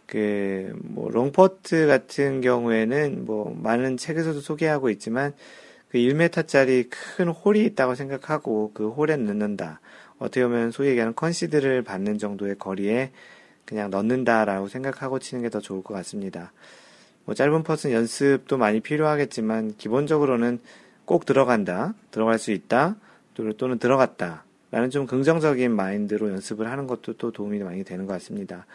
[0.09, 5.33] 그 뭐 롱퍼트 같은 경우에는 뭐 많은 책에서도 소개하고 있지만
[5.89, 9.79] 그 1m짜리 큰 홀이 있다고 생각하고 그 홀에 넣는다.
[10.17, 13.11] 어떻게 보면 소위 얘기하는 컨시드를 받는 정도의 거리에
[13.65, 16.51] 그냥 넣는다라고 생각하고 치는 게 더 좋을 것 같습니다.
[17.25, 20.59] 뭐 짧은 퍼트는 연습도 많이 필요하겠지만 기본적으로는
[21.05, 22.95] 꼭 들어간다, 들어갈 수 있다,
[23.57, 24.43] 또는 들어갔다.
[24.71, 28.65] 라는 좀 긍정적인 마인드로 연습을 하는 것도 또 도움이 많이 되는 것 같습니다.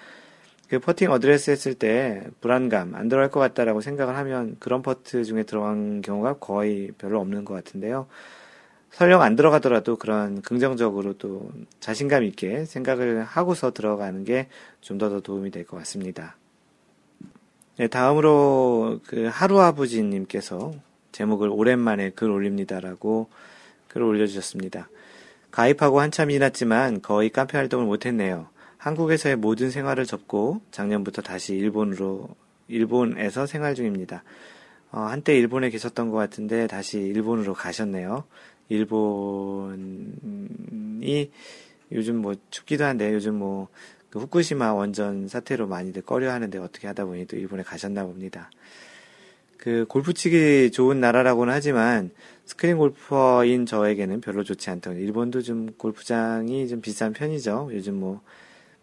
[0.68, 5.42] 그 퍼팅 어드레스 했을 때 불안감, 안 들어갈 것 같다라고 생각을 하면 그런 퍼트 중에
[5.44, 8.06] 들어간 경우가 거의 별로 없는 것 같은데요.
[8.90, 11.50] 설령 안 들어가더라도 그런 긍정적으로 또
[11.80, 14.48] 자신감 있게 생각을 하고서 들어가는 게
[14.80, 16.36] 좀 더 더 도움이 될 것 같습니다.
[17.76, 20.72] 네, 다음으로 그 하루아버지님께서
[21.12, 23.28] 제목을 오랜만에 글 올립니다라고
[23.88, 24.88] 글을 올려주셨습니다.
[25.50, 28.46] 가입하고 한참 지났지만 거의 카페 활동을 못했네요.
[28.84, 32.28] 한국에서의 모든 생활을 접고 작년부터 다시 일본으로
[32.68, 34.24] 일본에서 생활 중입니다.
[34.90, 38.24] 어, 한때 일본에 계셨던 것 같은데 다시 일본으로 가셨네요.
[38.68, 40.10] 일본이
[41.92, 43.68] 요즘 뭐 춥기도 한데 요즘 뭐
[44.14, 48.48] 그 후쿠시마 원전 사태로 많이들 꺼려 하는데 어떻게 하다 보니 또 일본에 가셨나 봅니다.
[49.58, 52.12] 그 골프 치기 좋은 나라라고는 하지만
[52.44, 57.70] 스크린 골퍼인 저에게는 별로 좋지 않던 일본도 좀 골프장이 좀 비싼 편이죠.
[57.72, 58.20] 요즘 뭐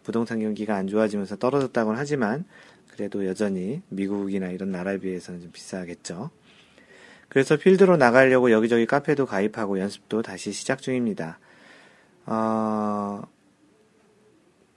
[0.02, 2.44] 부동산 경기가 안 좋아지면서 떨어졌다고는 하지만
[2.90, 6.30] 그래도 여전히 미국이나 이런 나라에 비해서는 좀 비싸겠죠.
[7.28, 11.38] 그래서 필드로 나가려고 여기저기 카페도 가입하고 연습도 다시 시작 중입니다.
[12.26, 13.22] 어,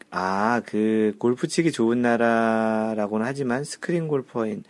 [0.09, 4.63] 아, 그, 골프 치기 좋은 나라라고는 하지만 스크린 골퍼인,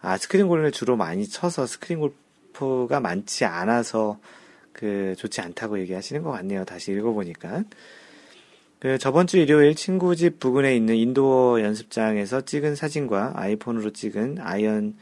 [0.00, 4.20] 아, 스크린 골프를 주로 많이 쳐서 스크린 골프가 많지 않아서
[4.72, 6.64] 그, 좋지 않다고 얘기하시는 것 같네요.
[6.64, 7.64] 다시 읽어보니까.
[8.82, 14.96] 그, 저번 주 일요일 친구 집 부근에 있는 인도어 연습장에서 찍은 사진과 아이폰으로 찍은 아이언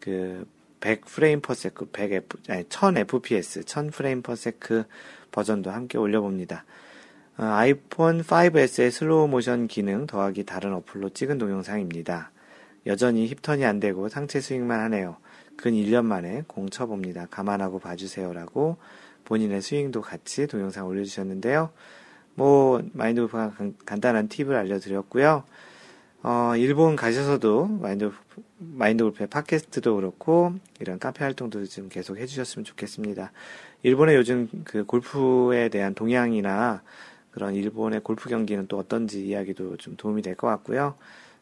[0.00, 0.46] 그,
[0.80, 4.84] 100 frame per sec, 100 F, 아니, 1000 FPS, 1000 frame per sec
[5.30, 6.66] 버전도 함께 올려봅니다.
[7.38, 12.32] 어, 아이폰 5S의 슬로우 모션 기능 더하기 다른 어플로 찍은 동영상입니다.
[12.84, 15.16] 여전히 hip turn이 안 되고 상체 스윙만 하네요.
[15.56, 17.28] 근 1년 만에 공 쳐봅니다.
[17.30, 18.76] 감안하고 봐주세요라고
[19.24, 21.70] 본인의 스윙도 같이 동영상 올려주셨는데요.
[22.34, 23.52] 뭐, 마인드 골프가
[23.84, 25.44] 간단한 팁을 알려드렸고요.
[26.24, 28.10] 어, 일본 가셔서도 마인드,
[28.58, 33.32] 마인드 골프의 팟캐스트도 그렇고, 이런 카페 활동도 좀 계속 해주셨으면 좋겠습니다.
[33.82, 36.82] 일본의 요즘 그 골프에 대한 동향이나
[37.32, 40.94] 그런 일본의 골프 경기는 또 어떤지 이야기도 좀 도움이 될 것 같고요.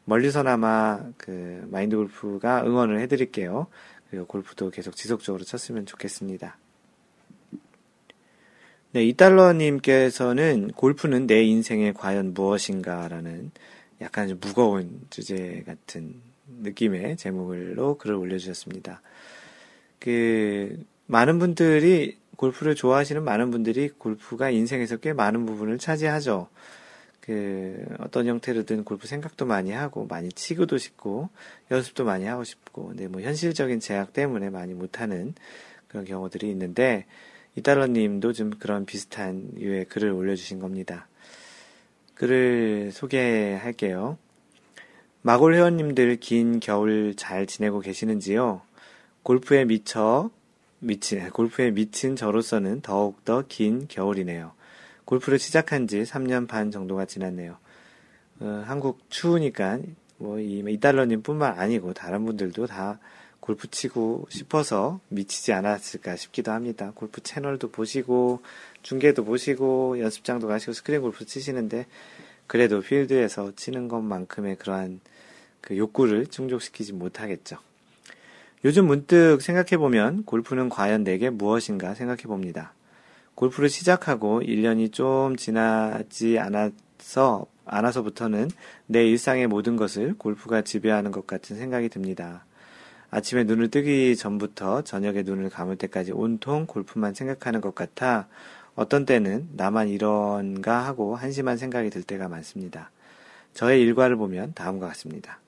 [0.07, 3.67] 멀리서나마 그 마인드 골프가 응원을 해드릴게요.
[4.09, 6.57] 그리고 골프도 계속 지속적으로 쳤으면 좋겠습니다.
[8.93, 13.53] 네, 이달러님께서는 골프는 내 인생에 과연 무엇인가라는
[14.01, 16.15] 약간 좀 무거운 주제 같은
[16.61, 19.01] 느낌의 제목으로 글을 올려주셨습니다.
[20.01, 26.49] 그, 많은 분들이, 골프를 좋아하시는 많은 분들이 골프가 인생에서 꽤 많은 부분을 차지하죠.
[27.21, 31.29] 그, 어떤 형태로든 골프 생각도 많이 하고, 많이 치고도 싶고,
[31.71, 35.35] 연습도 많이 하고 싶고, 근데 뭐 현실적인 제약 때문에 많이 못하는
[35.87, 37.07] 그런 경우들이 있는데,
[37.57, 41.09] 이달러 님도 좀 그런 비슷한 유의 글을 올려주신 겁니다.
[42.15, 44.19] 글을 소개할게요.
[45.23, 48.63] 마골 회원님들 긴 겨울 잘 지내고 계시는지요?
[49.23, 50.31] 골프에 미쳐,
[50.79, 54.53] 미친, 골프에 미친 저로서는 더욱더 긴 겨울이네요.
[55.05, 57.59] 골프를 시작한 지 3년 반 정도가 지났네요.
[58.41, 59.81] 어, 한국 추우니까,
[60.17, 62.99] 뭐, 이, 이달러님 뿐만 아니고, 다른 분들도 다
[63.41, 66.93] 골프 치고 싶어서 미치지 않았을까 싶기도 합니다.
[66.95, 68.43] 골프 채널도 보시고,
[68.83, 71.87] 중계도 보시고, 연습장도 가시고, 스크린 골프 치시는데,
[72.47, 75.01] 그래도 필드에서 치는 것만큼의 그러한
[75.61, 77.59] 그 욕구를 충족시키지 못하겠죠.
[78.65, 82.75] 요즘 문득 생각해보면 골프는 과연 내게 무엇인가 생각해봅니다.
[83.35, 88.51] 골프를 시작하고 1년이 좀 지나지 않아서, 않아서부터는
[88.87, 92.45] 내 일상의 모든 것을 골프가 지배하는 것 같은 생각이 듭니다.
[93.11, 98.29] 아침에 눈을 뜨기 전부터 저녁에 눈을 감을 때까지 온통 골프만 생각하는 것 같아
[98.77, 102.91] 어떤 때는 나만 이런가 하고 한심한 생각이 들 때가 많습니다.
[103.53, 105.41] 저의 일과를 보면 다음과 같습니다.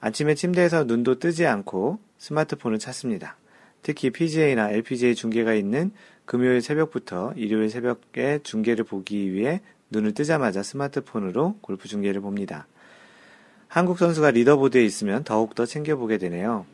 [0.00, 3.36] 아침에 침대에서 눈도 뜨지 않고 스마트폰을 찾습니다.
[3.82, 5.92] 특히 PGA나 LPGA 중계가 있는
[6.24, 9.60] 금요일 새벽부터 일요일 새벽에 중계를 보기 위해
[9.90, 12.66] 눈을 뜨자마자 스마트폰으로 골프 중계를 봅니다.
[13.70, 16.66] 한국 선수가 리더보드에 있으면 더욱더 챙겨보게 되네요.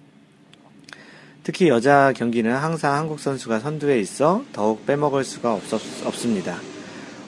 [1.42, 5.62] 특히 여자 경기는 항상 한국 선수가 선두에 있어 더욱 빼먹을 수가 없,
[6.06, 6.56] 없습니다.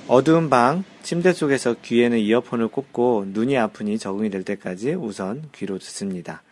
[0.08, 6.42] 어두운 방, 침대 속에서 귀에는 이어폰을 꽂고 눈이 아프니 적응이 될 때까지 우선 귀로 듣습니다.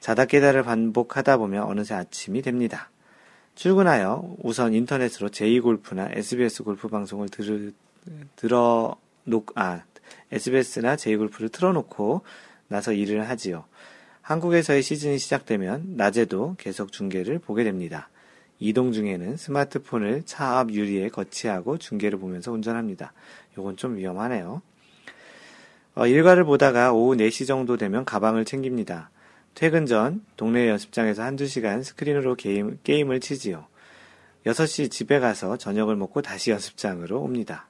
[0.00, 2.88] 자다 깨달을 반복하다 보면 어느새 아침이 됩니다.
[3.56, 7.74] 출근하여 우선 인터넷으로 제2골프나 SBS 골프 방송을 들,
[8.36, 9.82] 들어 놓, 아,
[10.32, 12.22] SBS나 제2골프를 틀어놓고
[12.68, 13.64] 나서 일을 하지요.
[14.22, 18.08] 한국에서의 시즌이 시작되면 낮에도 계속 중계를 보게 됩니다.
[18.58, 23.12] 이동 중에는 스마트폰을 차 앞 유리에 거치하고 중계를 보면서 운전합니다.
[23.58, 24.62] 요건 좀 위험하네요.
[25.96, 29.10] 어, 일과를 보다가 오후 4시 정도 되면 가방을 챙깁니다.
[29.54, 33.66] 퇴근 전 동네 연습장에서 한두 시간 스크린으로 게임, 게임을 치지요.
[34.46, 37.68] 6시 집에 가서 저녁을 먹고 다시 연습장으로 옵니다.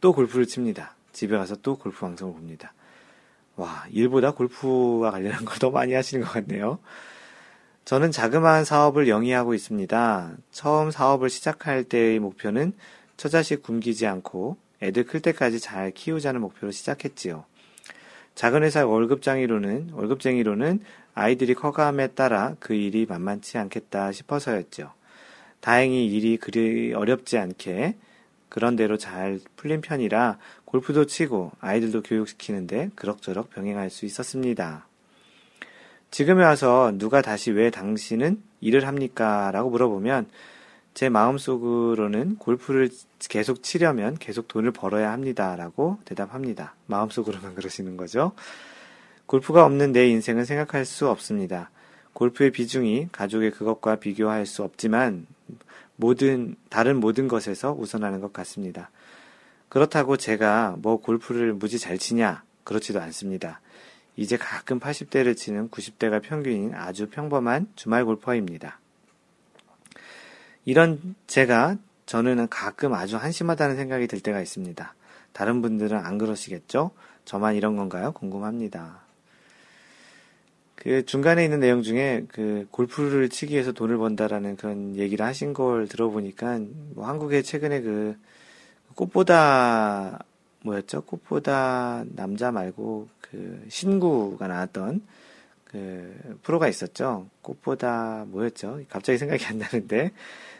[0.00, 0.94] 또 골프를 칩니다.
[1.12, 2.72] 집에 가서 또 골프 방송을 봅니다.
[3.56, 6.78] 와, 일보다 골프와 관련한 걸 더 많이 하시는 것 같네요.
[7.84, 10.36] 저는 자그마한 사업을 영위하고 있습니다.
[10.50, 12.72] 처음 사업을 시작할 때의 목표는
[13.16, 17.44] 처자식 굶기지 않고 애들 클 때까지 잘 키우자는 목표로 시작했지요.
[18.34, 20.80] 작은 회사 월급쟁이로는, 월급쟁이로는
[21.14, 24.92] 아이들이 커감에 따라 그 일이 만만치 않겠다 싶어서였죠.
[25.60, 27.96] 다행히 일이 그리 어렵지 않게
[28.56, 34.86] 그런 대로 잘 풀린 편이라 골프도 치고 아이들도 교육시키는데 그럭저럭 병행할 수 있었습니다.
[36.10, 39.50] 지금에 와서 누가 다시 왜 당신은 일을 합니까?
[39.52, 40.30] 라고 물어보면
[40.94, 42.88] 제 마음속으로는 골프를
[43.28, 45.54] 계속 치려면 계속 돈을 벌어야 합니다.
[45.54, 46.76] 라고 대답합니다.
[46.86, 48.32] 마음속으로만 그러시는 거죠.
[49.26, 51.68] 골프가 없는 내 인생은 생각할 수 없습니다.
[52.14, 55.26] 골프의 비중이 가족의 그것과 비교할 수 없지만
[55.96, 58.90] 모든, 다른 모든 것에서 우선하는 것 같습니다.
[59.68, 62.44] 그렇다고 제가 뭐 골프를 무지 잘 치냐?
[62.64, 63.60] 그렇지도 않습니다.
[64.16, 68.78] 이제 가끔 80대를 치는 90대가 평균인 아주 평범한 주말 골퍼입니다.
[70.64, 71.76] 이런 제가
[72.06, 74.94] 저는 가끔 아주 한심하다는 생각이 들 때가 있습니다.
[75.32, 76.92] 다른 분들은 안 그러시겠죠?
[77.24, 78.12] 저만 이런 건가요?
[78.12, 79.05] 궁금합니다.
[80.76, 85.88] 그 중간에 있는 내용 중에 그 골프를 치기 위해서 돈을 번다라는 그런 얘기를 하신 걸
[85.88, 86.60] 들어보니까
[86.94, 88.16] 뭐 한국에 최근에 그
[88.94, 90.24] 꽃보다
[90.62, 91.02] 뭐였죠?
[91.02, 95.02] 꽃보다 남자 말고 그 신구가 나왔던
[95.64, 97.26] 그 프로가 있었죠.
[97.42, 98.80] 꽃보다 뭐였죠?
[98.88, 100.12] 갑자기 생각이 안 나는데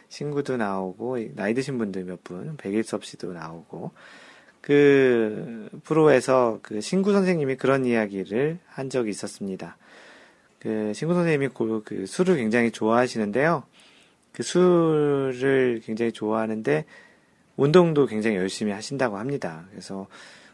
[0.09, 3.91] 신구도 나오고 나이 드신 분들 몇 분, 백일섭 씨도 나오고
[4.61, 9.77] 그 프로에서 그 신구 선생님이 그런 이야기를 한 적이 있었습니다.
[10.59, 13.63] 그 신구 선생님이 그, 그 술을 굉장히 좋아하시는데요.
[14.31, 16.85] 그 술을 굉장히 좋아하는데
[17.55, 19.65] 운동도 굉장히 열심히 하신다고 합니다.
[19.71, 20.07] 그래서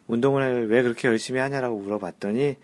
[0.07, 2.55] 운동을 왜 그렇게 열심히 하냐라고 물어봤더니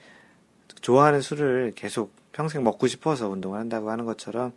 [0.81, 4.53] 좋아하는 술을 계속 평생 먹고 싶어서 운동을 한다고 하는 것처럼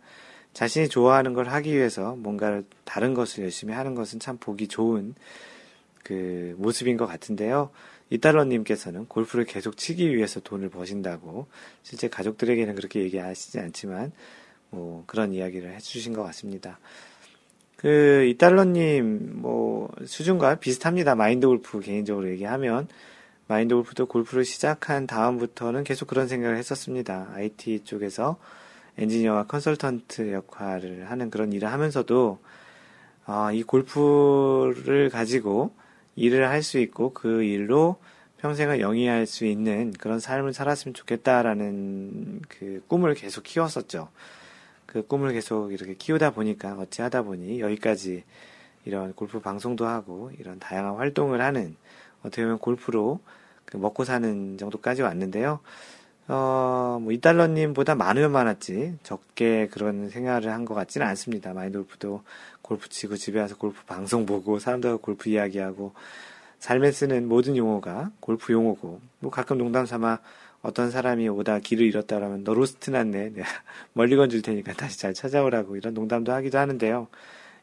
[0.53, 5.15] 자신이 좋아하는 걸 하기 위해서 뭔가를 다른 것을 열심히 하는 것은 참 보기 좋은
[6.03, 7.71] 그 모습인 것 같은데요.
[8.13, 11.47] 이달러님께서는 골프를 계속 치기 위해서 돈을 버신다고
[11.81, 14.11] 실제 가족들에게는 그렇게 얘기하시지 않지만
[14.69, 16.79] 뭐 그런 이야기를 해주신 것 같습니다.
[17.75, 21.15] 그 이달러님 뭐 수준과 비슷합니다.
[21.15, 22.87] 마인드 골프 개인적으로 얘기하면
[23.47, 27.29] 마인드 골프도 골프를 시작한 다음부터는 계속 그런 생각을 했었습니다.
[27.33, 28.37] IT 쪽에서
[28.97, 32.39] 엔지니어와 컨설턴트 역할을 하는 그런 일을 하면서도
[33.25, 35.71] 아, 이 골프를 가지고
[36.15, 37.97] 일을 할 수 있고 그 일로
[38.37, 44.09] 평생을 영위할 수 있는 그런 삶을 살았으면 좋겠다라는 그 꿈을 계속 키웠었죠.
[44.85, 48.23] 그 꿈을 계속 이렇게 키우다 보니까 어찌 하다 보니 여기까지
[48.85, 51.75] 이런 골프 방송도 하고 이런 다양한 활동을 하는
[52.21, 53.19] 어떻게 보면 골프로
[53.65, 55.59] 그 먹고 사는 정도까지 왔는데요.
[56.27, 61.53] 어, 뭐, 이달러님보다 많으면 많았지, 적게 그런 생활을 한 것 같지는 않습니다.
[61.53, 62.23] 마인드 골프도
[62.63, 65.93] 골프 치고 집에 와서 골프 방송 보고 사람들과 골프 이야기하고
[66.57, 70.19] 삶에 쓰는 모든 용어가 골프 용어고, 뭐 가끔 농담 삼아
[70.61, 73.31] 어떤 사람이 오다 길을 잃었다 그러면 너 lost 났네.
[73.35, 73.47] 내가
[73.91, 77.07] 멀리건 줄 테니까 다시 잘 찾아오라고 이런 농담도 하기도 하는데요.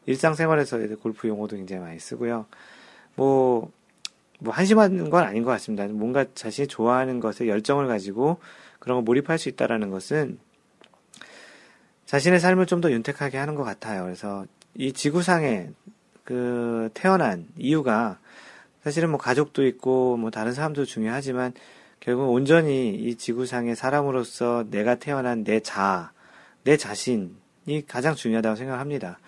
[0.05, 2.45] 일상생활에서 골프 용어도 굉장히 많이 쓰고요.
[3.15, 3.71] 뭐,
[4.39, 5.87] 뭐 한심한 건 아닌 것 같습니다.
[5.87, 8.37] 뭔가 자신이 좋아하는 것에 열정을 가지고
[8.77, 10.37] 그런 걸 몰입할 수 있다라는 것은
[12.05, 14.03] 자신의 삶을 좀 더 윤택하게 하는 것 같아요.
[14.03, 14.45] 그래서
[14.75, 15.69] 이 지구상에
[16.23, 18.19] 그 태어난 이유가
[18.83, 21.53] 사실은 뭐 가족도 있고 뭐 다른 사람도 중요하지만
[21.99, 26.11] 결국 온전히 이 지구상의 사람으로서 내가 태어난 내 자,
[26.63, 29.19] 내 자신이 가장 중요하다고 생각합니다.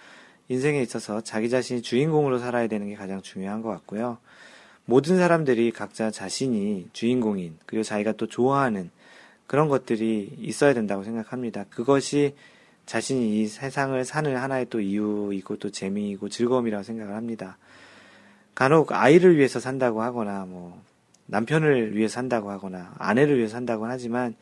[0.49, 4.17] 인생에 있어서 자기 자신이 주인공으로 살아야 되는 게 가장 중요한 것 같고요.
[4.85, 8.89] 모든 사람들이 각자 자신이 주인공인, 그리고 자기가 또 좋아하는
[9.47, 11.65] 그런 것들이 있어야 된다고 생각합니다.
[11.69, 12.33] 그것이
[12.86, 17.57] 자신이 이 세상을 사는 하나의 또 이유이고 또 재미이고 즐거움이라고 생각을 합니다.
[18.55, 20.81] 간혹 아이를 위해서 산다고 하거나 뭐
[21.25, 24.36] 남편을 위해서 산다고 하거나 아내를 위해서 산다고 하지만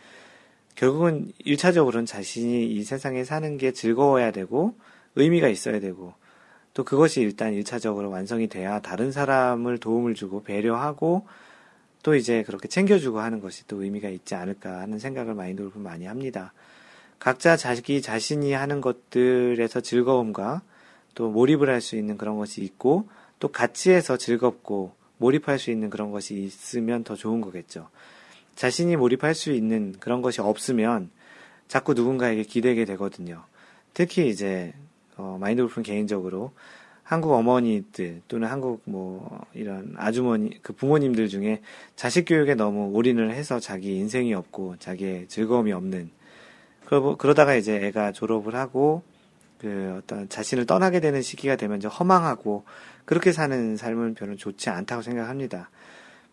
[0.76, 4.76] 결국은 일차적으로는 자신이 이 세상에 사는 게 즐거워야 되고
[5.16, 6.14] 의미가 있어야 되고
[6.74, 11.28] 또 그것이 일단 일차적으로 완성이 돼야 다른 사람을 도움을 주고 배려하고
[12.04, 16.06] 또 이제 그렇게 챙겨주고 하는 것이 또 의미가 있지 않을까 하는 생각을 마인드 골프 많이
[16.06, 16.54] 합니다.
[17.22, 20.64] 각자 자기 자신이 하는 것들에서 즐거움과
[21.14, 23.08] 또 몰입을 할 수 있는 그런 것이 있고
[23.38, 27.90] 또 같이 해서 즐겁고 몰입할 수 있는 그런 것이 있으면 더 좋은 거겠죠.
[28.56, 31.12] 자신이 몰입할 수 있는 그런 것이 없으면
[31.68, 33.44] 자꾸 누군가에게 기대게 되거든요.
[33.94, 34.74] 특히 이제
[35.16, 36.54] 어, 마인드 골프는 개인적으로
[37.04, 41.62] 한국 어머니들 또는 한국 뭐 이런 아주머니 그 부모님들 중에
[41.96, 46.10] 자식 교육에 너무 올인을 해서 자기 인생이 없고 자기의 즐거움이 없는
[46.92, 49.02] 그러, 그러다가 이제 애가 졸업을 하고
[49.60, 52.66] 그 어떤 자신을 떠나게 되는 시기가 되면 이제 허망하고
[53.06, 55.70] 그렇게 사는 삶은 별로 좋지 않다고 생각합니다.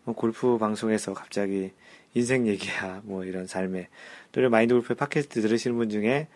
[0.03, 1.71] 뭐 골프 방송에서 갑자기
[2.13, 3.87] 인생 얘기야 뭐 이런 삶에
[4.33, 6.27] 또 마인드 골프 팟캐스트 들으시는 분 중에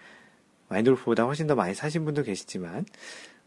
[0.69, 2.86] 마인드 골프보다 훨씬 더 많이 사신 분도 계시지만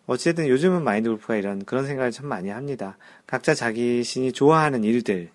[0.04, 2.98] 어쨌든 요즘은 마인드 골프가 이런 그런 생각을 참 많이 합니다.
[3.26, 5.30] 각자 자기 신이 좋아하는 일들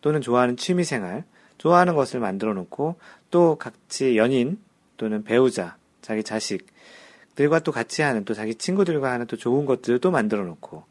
[0.00, 1.24] 또는 좋아하는 취미 생활,
[1.58, 2.96] 좋아하는 것을 만들어 놓고
[3.30, 4.58] 또 같이 연인
[4.96, 10.10] 또는 배우자, 자기 자식들과 또 같이 하는 또 자기 친구들과 하는 또 좋은 것들을 또
[10.10, 10.84] 만들어 놓고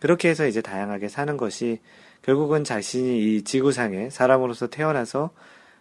[0.00, 1.80] 그렇게 해서 이제 다양하게 사는 것이
[2.22, 5.30] 결국은 자신이 이 지구상에 사람으로서 태어나서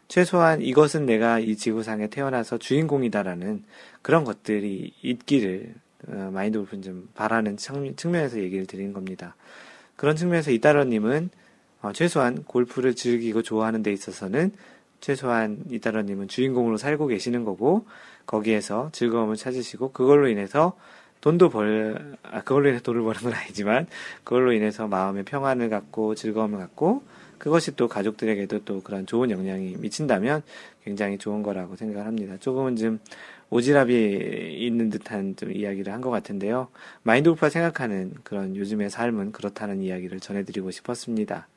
[0.07, 3.63] 최소한 이것은 내가 이 지구상에 태어나서 주인공이다라는
[4.01, 5.73] 그런 것들이 있기를
[6.07, 9.35] 어, 마인드 골프는 좀 바라는 측면에서 얘기를 드리는 겁니다.
[9.95, 11.29] 그런 측면에서 이따러님은
[11.81, 14.51] 어, 최소한 골프를 즐기고 좋아하는 데 있어서는
[15.03, 17.85] 최소한 이따러님은 주인공으로 살고 계시는 거고
[18.25, 20.77] 거기에서 즐거움을 찾으시고 그걸로 인해서
[21.19, 23.87] 돈도 벌, 아, 그걸로 인해서 돈을 버는 건 아니지만
[24.23, 27.03] 그걸로 인해서 마음의 평안을 갖고 즐거움을 갖고
[27.37, 30.41] 그것이 또 가족들에게도 또 그런 좋은 영향이 미친다면
[30.85, 32.37] 굉장히 좋은 거라고 생각을 합니다.
[32.39, 32.99] 조금은 좀
[33.49, 36.69] 오지랖이 있는 듯한 좀 이야기를 한 것 같은데요.
[37.03, 41.47] 마인드 골프가 생각하는 그런 요즘의 삶은 그렇다는 이야기를 전해드리고 싶었습니다.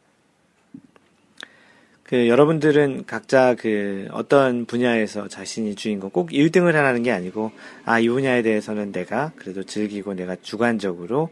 [2.07, 7.51] 그 여러분들은 각자 그 어떤 분야에서 자신이 주인공 꼭 1등을 하라는 게 아니고
[7.85, 11.31] 아 이 분야에 대해서는 내가 그래도 즐기고 내가 주관적으로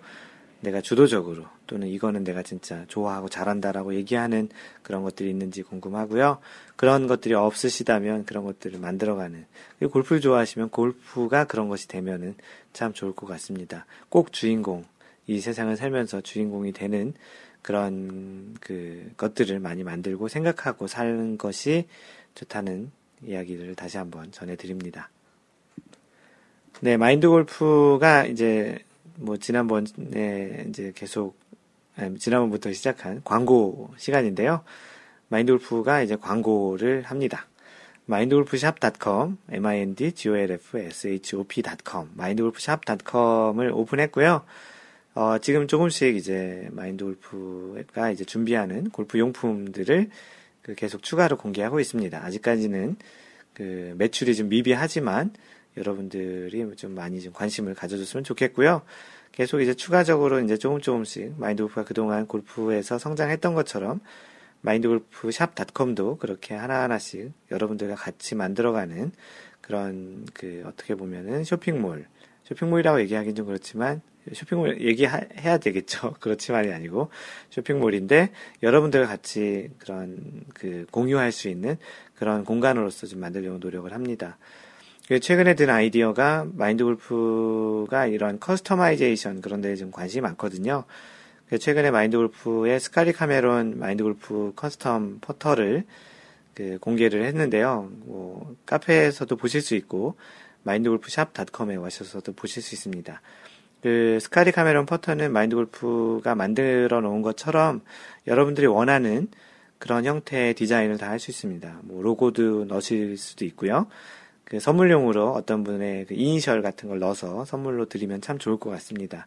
[0.61, 4.49] 내가 주도적으로 또는 이거는 내가 진짜 좋아하고 잘한다라고 얘기하는
[4.83, 6.39] 그런 것들이 있는지 궁금하고요.
[6.75, 9.47] 그런 것들이 없으시다면 그런 것들을 만들어가는
[9.93, 12.35] 골프를 좋아하시면 골프가 그런 것이 되면은
[12.73, 13.87] 참 좋을 것 같습니다.
[14.09, 14.85] 꼭 주인공
[15.27, 17.15] 이 세상을 살면서 주인공이 되는
[17.65, 21.89] 그런 그 것들을 많이 만들고 생각하고 사는 것이
[22.35, 22.93] 좋다는
[23.23, 25.09] 이야기를 다시 한번 전해드립니다.
[26.81, 28.77] 네, 마인드 골프가 이제
[29.17, 31.39] 뭐 지난번에 이제 계속
[32.19, 34.63] 지난번부터 시작한 광고 시간인데요.
[35.29, 37.47] 마인드 골프가 이제 광고를 합니다.
[38.07, 44.45] mindgolfshop.com, mindgolfshop.com, mindgolfshop.com을 오픈했고요.
[45.15, 50.11] 어, 지금 조금씩 이제 마인드 골프가 이제 준비하는 골프 용품들을
[50.63, 52.25] 그 계속 추가로 공개하고 있습니다.
[52.25, 52.97] 아직까지는
[53.53, 55.33] 그 매출이 좀 미비하지만
[55.77, 58.83] 여러분들이 좀 많이 좀 관심을 가져줬으면 좋겠고요.
[59.31, 64.01] 계속 이제 추가적으로 이제 조금 조금씩 마인드 골프가 그동안 골프에서 성장했던 것처럼
[64.63, 69.13] 마인드 골프 샵닷컴도 그렇게 하나하나씩 여러분들과 같이 만들어가는
[69.61, 72.07] 그런 그 어떻게 보면은 쇼핑몰
[72.45, 74.03] 쇼핑몰이라고 얘기하기는 좀 그렇지만
[74.33, 76.15] 쇼핑몰 얘기해야 되겠죠.
[76.21, 77.11] 그렇지만이 아니고
[77.51, 78.31] 쇼핑몰인데
[78.63, 81.77] 여러분들과 같이 그런 그 공유할 수 있는
[82.15, 84.39] 그런 공간으로서 좀 만들려고 노력을 합니다.
[85.09, 90.85] 그 최근에 든 아이디어가 마인드 골프가 이런 customization 그런 데에 좀 관심이 많거든요.
[91.51, 95.85] 그 최근에 마인드 골프의 Scotty Cameron 마인드 골프 custom 퍼터를
[96.55, 97.91] 그 공개를 했는데요.
[98.07, 100.17] 뭐 카페에서도 보실 수 있고
[100.63, 103.21] 마인드 골프 샵닷컴에 오셔서도 보실 수 있습니다.
[103.85, 107.83] 그 Scotty Cameron 퍼터는 마인드 골프가 만들어 놓은 것처럼
[108.27, 109.29] 여러분들이 원하는
[109.79, 111.81] 그런 형태의 디자인을 다 할 수 있습니다.
[111.83, 113.87] 뭐 로고도 넣으실 수도 있고요.
[114.45, 119.27] 그 선물용으로 어떤 분의 그 이니셜 같은 걸 넣어서 선물로 드리면 참 좋을 것 같습니다.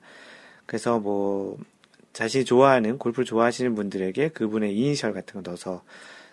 [0.66, 1.60] 그래서 뭐
[2.14, 5.84] 자신이 좋아하는 골프를 좋아하시는 분들에게 그분의 이니셜 같은 거 넣어서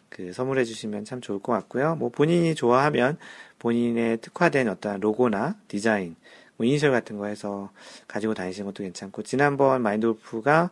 [0.09, 1.97] 그 선물해 주시면 참 좋을 것 같고요.
[1.97, 3.19] 뭐 본인이 좋아하면
[3.59, 6.17] 본인의 특화된 어떤 로고나 디자인,
[6.57, 7.71] 뭐 이니셜 같은 거 해서
[8.07, 10.71] 가지고 다니시는 것도 괜찮고 지난번 마인드 골프가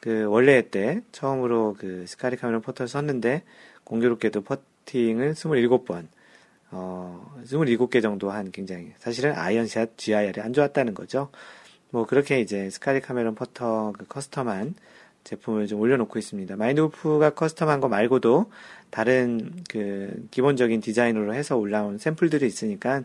[0.00, 3.42] 그 원래 때 처음으로 그 Scotty Cameron 퍼터 썼는데
[3.84, 6.06] 공교롭게도 퍼팅을 27번
[6.76, 11.30] 어, 27개 정도 한 굉장히, 사실은 아이언샷 GIR이 안 좋았다는 거죠.
[11.90, 14.74] 뭐, 그렇게 이제 Scotty Cameron 퍼터 그 custom한
[15.22, 16.56] 제품을 좀 올려놓고 있습니다.
[16.56, 18.50] 마인드골프가 custom한 거 말고도
[18.90, 23.04] 다른 그 기본적인 디자인으로 해서 올라온 샘플들이 있으니까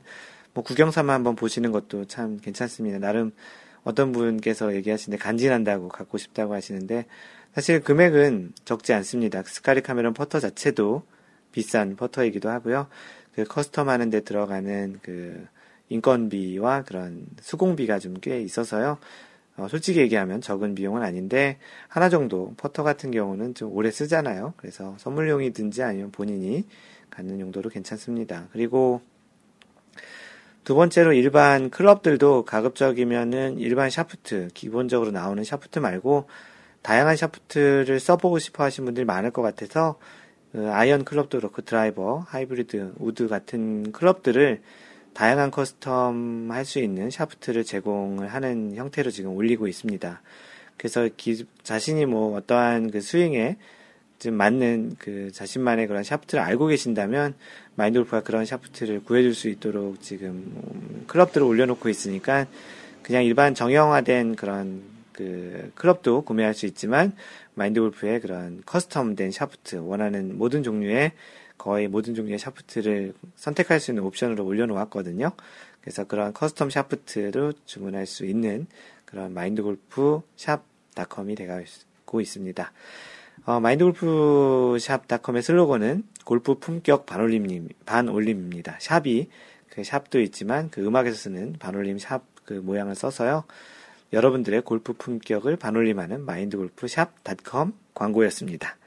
[0.53, 2.99] 뭐 구경 삼아 한번 보시는 것도 참 괜찮습니다.
[2.99, 3.31] 나름
[3.83, 7.05] 어떤 분께서 얘기하시는데 간지난다고 갖고 싶다고 하시는데
[7.53, 9.41] 사실 금액은 적지 않습니다.
[9.43, 11.03] Scotty Cameron 퍼터 자체도
[11.51, 12.87] 비싼 퍼터이기도 하고요.
[13.33, 15.47] 그 custom 하는데 들어가는 그
[15.89, 18.97] 인건비와 그런 수공비가 좀 꽤 있어서요.
[19.57, 24.53] 어, 솔직히 얘기하면 적은 비용은 아닌데 하나 정도 퍼터 같은 경우는 좀 오래 쓰잖아요.
[24.57, 26.65] 그래서 선물용이든지 아니면 본인이
[27.09, 28.47] 갖는 용도로 괜찮습니다.
[28.51, 29.01] 그리고
[30.69, 36.27] 두 번째로 일반 클럽들도 가급적이면은 일반 샤프트, 기본적으로 나오는 샤프트 말고
[36.83, 39.97] 다양한 샤프트를 써보고 싶어 하신 분들이 많을 것 같아서
[40.51, 44.61] 그 아이언 클럽도 그렇고 드라이버, 하이브리드, 우드 같은 클럽들을
[45.15, 50.21] 다양한 custom 할 수 있는 샤프트를 제공을 하는 형태로 지금 올리고 있습니다.
[50.77, 53.57] 그래서 기, 자신이 뭐 어떠한 그 스윙에
[54.19, 57.33] 좀 맞는 그 자신만의 그런 샤프트를 알고 계신다면
[57.75, 62.45] 마인드골프가 그런 샤프트를 구해줄 수 있도록 지금 클럽들을 올려놓고 있으니까
[63.01, 67.13] 그냥 일반 정형화된 그런 그 클럽도 구매할 수 있지만
[67.55, 71.13] 마인드골프의 그런 custom된 샤프트 원하는 모든 종류의
[71.57, 75.31] 거의 모든 종류의 샤프트를 선택할 수 있는 옵션으로 올려놓았거든요.
[75.81, 78.67] 그래서 그런 custom 샤프트로 주문할 수 있는
[79.05, 80.63] 그런 마인드골프 샵
[80.93, 82.71] 닷컴이 되고 있습니다.
[83.49, 88.77] 어, 마인드골프 샵닷컴의 슬로건은 골프 품격 반올림 반올림입니다.
[88.79, 89.27] 샵이
[89.69, 93.45] 그 샵도 있지만 그 음악에서 쓰는 반올림 샵 그 모양을 써서요.
[94.13, 98.77] 여러분들의 골프 품격을 반올림하는 마인드골프 샵닷컴 광고였습니다.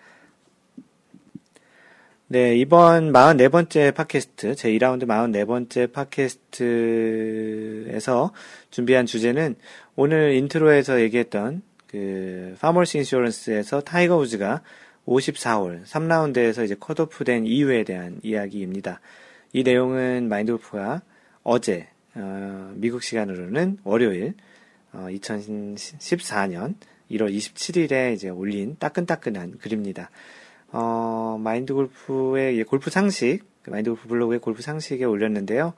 [2.29, 8.33] 네, 이번 44번째 팟캐스트, 제 2라운드 44번째 팟캐스트에서
[8.71, 9.57] 준비한 주제는
[9.97, 11.63] 오늘 인트로에서 얘기했던
[11.93, 14.63] 그 Farmers Insurance에서 타이거 우즈가
[15.07, 19.01] 54홀 3라운드에서 이제 컷오프 된 이유에 대한 이야기입니다.
[19.53, 21.03] 이 내용은 마인드골프가
[21.45, 24.35] 어제 어, 미국 시간으로는 월요일
[24.93, 26.75] 어, 2014년
[27.11, 30.11] 1월 27일에 이제 올린 따끈따끈한 글입니다.
[30.73, 35.75] 어, 마인드 골프의 골프 상식, 그 마인드 골프 블로그의 골프 상식에 올렸는데요.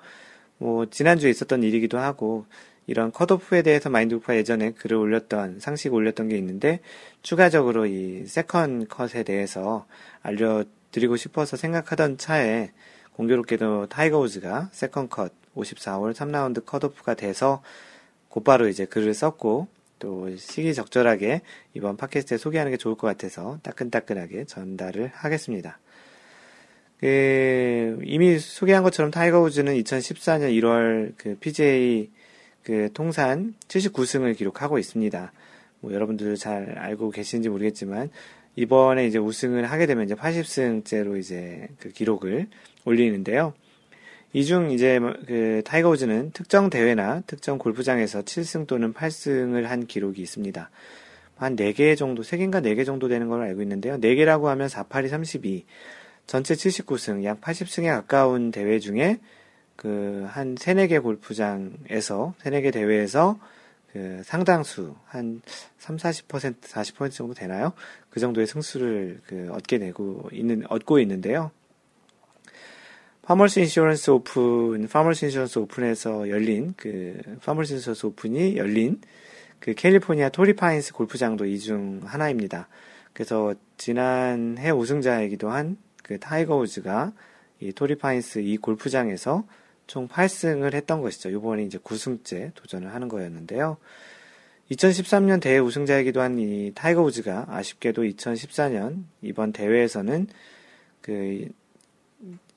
[0.58, 2.46] 뭐, 지난주에 있었던 일이기도 하고,
[2.86, 6.80] 이런 컷오프에 대해서 마인드 골프가 예전에 글을 올렸던, 상식 올렸던 게 있는데,
[7.22, 9.86] 추가적으로 이 second cut에 대해서
[10.22, 12.72] 알려드리고 싶어서 생각하던 차에,
[13.12, 17.62] 공교롭게도 타이거 우즈가 second cut 54홀 3라운드 컷오프가 돼서
[18.28, 19.68] 곧바로 이제 글을 썼고,
[19.98, 21.40] 또 시기적절하게
[21.72, 25.78] 이번 팟캐스트에 소개하는 게 좋을 것 같아서 따끈따끈하게 전달을 하겠습니다.
[27.00, 32.10] 그 이미 소개한 것처럼 타이거 우즈는 2014년 1월 그 PGA
[32.64, 35.32] 그 통산 79승을 기록하고 있습니다.
[35.80, 38.10] 뭐 여러분들 잘 알고 계시는지 모르겠지만
[38.56, 42.48] 이번에 이제 우승을 하게 되면 이제 80승째로 이제 그 기록을
[42.84, 43.54] 올리는데요.
[44.36, 50.20] 이 중 이제 뭐그 타이거 우즈는 특정 대회나 특정 골프장에서 7승 또는 8승을 한 기록이
[50.22, 50.70] 있습니다.
[51.36, 53.96] 한 4개 정도, 3개인가 4개 정도 되는 걸로 알고 있는데요.
[53.98, 55.66] 4개라고 하면 4, 8 이 32,
[56.26, 59.18] 전체 79승, 약 80승에 가까운 대회 중에
[59.76, 63.38] 그한 3, 4개 골프장에서, 3, 4개 대회에서
[63.92, 65.40] 그 상당수, 한
[65.78, 67.72] 3, 40%, 40% 정도 되나요?
[68.10, 71.50] 그 정도의 승수를 그 얻게 되고 있는, 얻고 있는데요.
[73.22, 79.00] Farmers Insurance Open, Farmers Insurance Open에서 열린 그 Farmers Insurance Open이 열린
[79.60, 82.68] 그 캘리포니아 토리파인스 골프장도 이 중 하나입니다.
[83.14, 87.12] 그래서 지난 해 우승자이기도 한 그 타이거 우즈가
[87.60, 89.44] 이 토리파인스 이 골프장에서
[89.86, 91.30] 총 8승을 했던 것이죠.
[91.30, 93.76] 이번에 이제 9승째 도전을 하는 거였는데요.
[94.70, 100.26] 2013년 대회 우승자이기도 한 이 타이거 우즈가 아쉽게도 2014년 이번 대회에서는
[101.00, 101.48] 그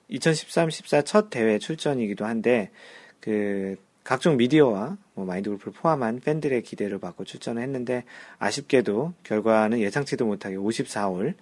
[0.10, 2.72] 2013-14 첫 대회 출전이기도 한데
[3.20, 3.76] 그
[4.06, 8.06] 각종 미디어와 뭐 마인드 골프를 포함한 팬들의 기대를 받고 출전을 했는데
[8.40, 11.34] 아쉽게도 결과는 예상치도 못하게 54홀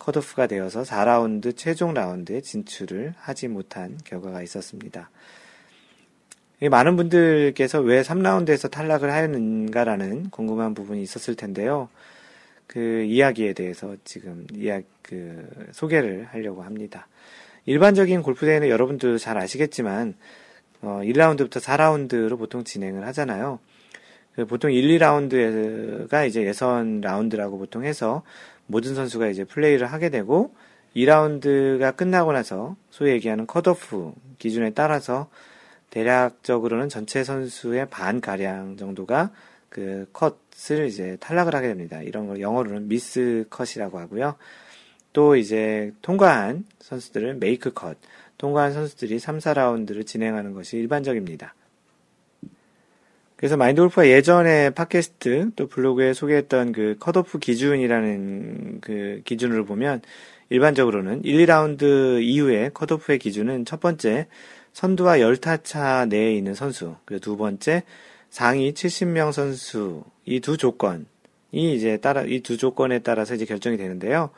[0.00, 5.10] 컷오프가 되어서 4라운드 최종 라운드에 진출을 하지 못한 결과가 있었습니다.
[6.68, 11.88] 많은 분들께서 왜 3라운드에서 탈락을 하였는가라는 궁금한 부분이 있었을 텐데요.
[12.66, 17.06] 그 이야기에 대해서 지금 이야 그 소개를 하려고 합니다.
[17.66, 20.14] 일반적인 골프 대회는 여러분들도 잘 아시겠지만
[20.82, 23.58] 어, 1라운드부터 4라운드로 보통 진행을 하잖아요.
[24.34, 28.22] 그 보통 1, 2라운드가 이제 예선 라운드라고 보통 해서
[28.70, 30.54] 모든 선수가 이제 플레이를 하게 되고
[30.96, 35.28] 2라운드가 끝나고 나서 소위 얘기하는 컷오프 기준에 따라서
[35.90, 39.30] 대략적으로는 전체 선수의 반 가량 정도가
[39.68, 42.02] 그 컷을 이제 탈락을 하게 됩니다.
[42.02, 44.36] 이런 걸 영어로는 미스 컷이라고 하고요.
[45.12, 47.96] 또 이제 통과한 선수들은 메이크 컷,
[48.38, 51.54] 통과한 선수들이 3, 4라운드를 진행하는 것이 일반적입니다.
[53.40, 60.02] 그래서 마인드 골프가 예전에 팟캐스트 또 블로그에 소개했던 그 컷오프 기준이라는 그 기준을 보면
[60.50, 64.26] 일반적으로는 1, 2라운드 이후에 컷오프의 기준은 첫 번째
[64.74, 67.82] 선두와 열타차 내에 있는 선수, 그리고 두 번째
[68.28, 71.06] 상위 70명 선수 이 두 조건이
[71.50, 74.28] 이제 따라 이 두 조건에 따라서 이제 결정이 되는데요.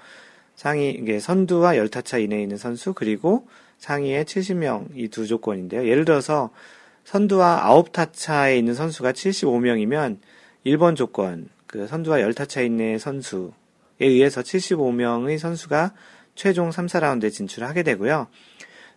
[0.54, 3.48] 상위 이게 선두와 열타차 이내에 있는 선수 그리고
[3.78, 5.88] 상위에 70명 이 두 조건인데요.
[5.88, 6.50] 예를 들어서
[7.04, 10.18] 선두와 아홉 타차에 있는 선수가 75명이면
[10.66, 13.50] 1번 조건 그 선두와 열 타차 이내의 선수에
[14.00, 15.92] 의해서 75명의 선수가
[16.34, 18.28] 최종 3, 4라운드에 진출하게 되고요.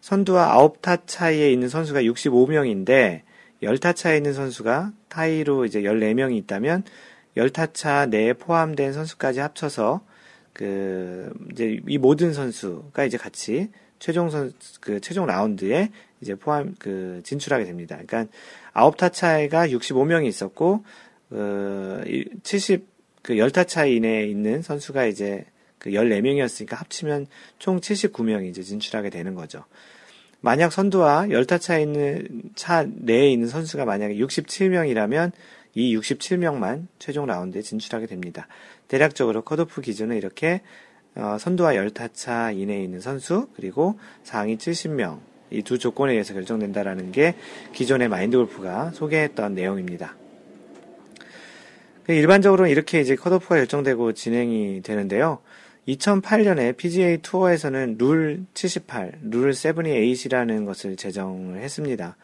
[0.01, 3.21] 선두와 아홉 타 차이에 있는 선수가 65명인데
[3.63, 6.83] 10타 차에 있는 선수가 타이로 이제 14명이 있다면
[7.37, 10.01] 10타 차 내에 포함된 선수까지 합쳐서
[10.53, 15.89] 그 이제 이 모든 선수가 이제 같이 최종 선그 최종 라운드에
[16.25, 17.99] 이제 포함 그 진출하게 됩니다.
[18.03, 18.31] 그러니까
[18.73, 20.83] 아홉 타 차이가 65명이 있었고
[21.31, 22.81] 그70
[23.21, 25.45] 그 10타 차이 이내에 있는 선수가 이제
[25.77, 27.27] 그 14명이었으니까 합치면
[27.59, 29.63] 총 79명이 이제 진출하게 되는 거죠.
[30.41, 35.31] 만약 선두와 열타차에 있는 차 내에 있는 선수가 만약에 67명이라면
[35.75, 38.47] 이 67명만 최종 라운드에 진출하게 됩니다.
[38.87, 40.61] 대략적으로 컷오프 기준은 이렇게
[41.15, 45.19] 어, 선두와 열타차 이내에 있는 선수 그리고 상위 70명
[45.51, 47.35] 이 두 조건에 의해서 결정된다라는 게
[47.73, 50.15] 기존의 마인드 골프가 소개했던 내용입니다.
[52.07, 55.39] 일반적으로 이렇게 이제 컷오프가 결정되고 진행이 되는데요.
[55.87, 62.15] 2008년에 PGA 투어에서는 룰 78, 룰 78이라는 것을 제정을 했습니다.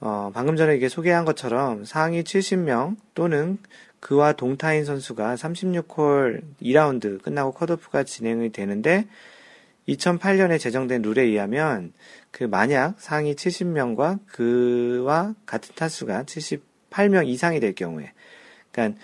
[0.00, 3.58] 어, 방금 전에 이게 소개한 것처럼 상위 70명 또는
[4.00, 9.06] 그와 동타인 선수가 36홀 2라운드 끝나고 컷오프가 진행이 되는데
[9.88, 11.92] 2008년에 제정된 룰에 의하면
[12.30, 18.12] 그 만약 상위 70명과 그와 같은 타수가 78명 이상이 될 경우에
[18.72, 19.00] 그러니까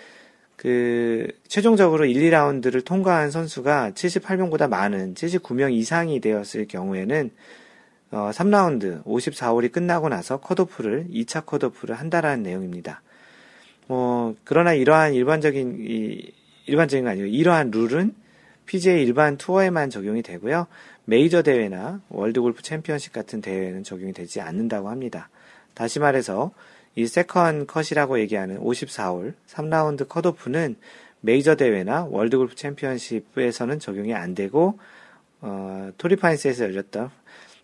[0.55, 7.31] 그 최종적으로 1, 2라운드를 통과한 선수가 78명보다 많은 79명 이상이 되었을 경우에는
[8.11, 13.01] 어, 3라운드 54홀이 끝나고 나서 컷오프를 2차 컷오프를 한다라는 내용입니다.
[13.87, 16.31] 어, 그러나 이러한 일반적인 이,
[16.67, 18.13] 일반적인 거 아니고 이러한 룰은
[18.65, 20.67] PGA 일반 투어에만 적용이 되고요.
[21.05, 25.29] 메이저 대회나 World Golf Championship 같은 대회는 적용이 되지 않는다고 합니다.
[25.73, 26.51] 다시 말해서
[26.95, 30.75] 이 second cut이라고 얘기하는 54홀 3라운드 컷오프는
[31.21, 34.79] 메이저 대회나 World Golf Championship에서는 적용이 안 되고
[35.41, 37.09] 어, 토리파인스에서 열렸던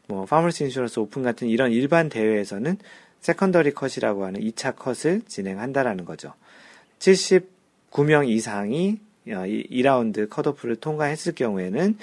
[0.07, 2.77] 뭐 Farmers Insurance Open 같은 이런 일반 대회에서는
[3.19, 6.33] secondary cut이라고 하는 2차 컷을 진행한다라는 거죠.
[6.99, 11.97] 79명 이상이 2라운드 어, 컷오프를 통과했을 경우에는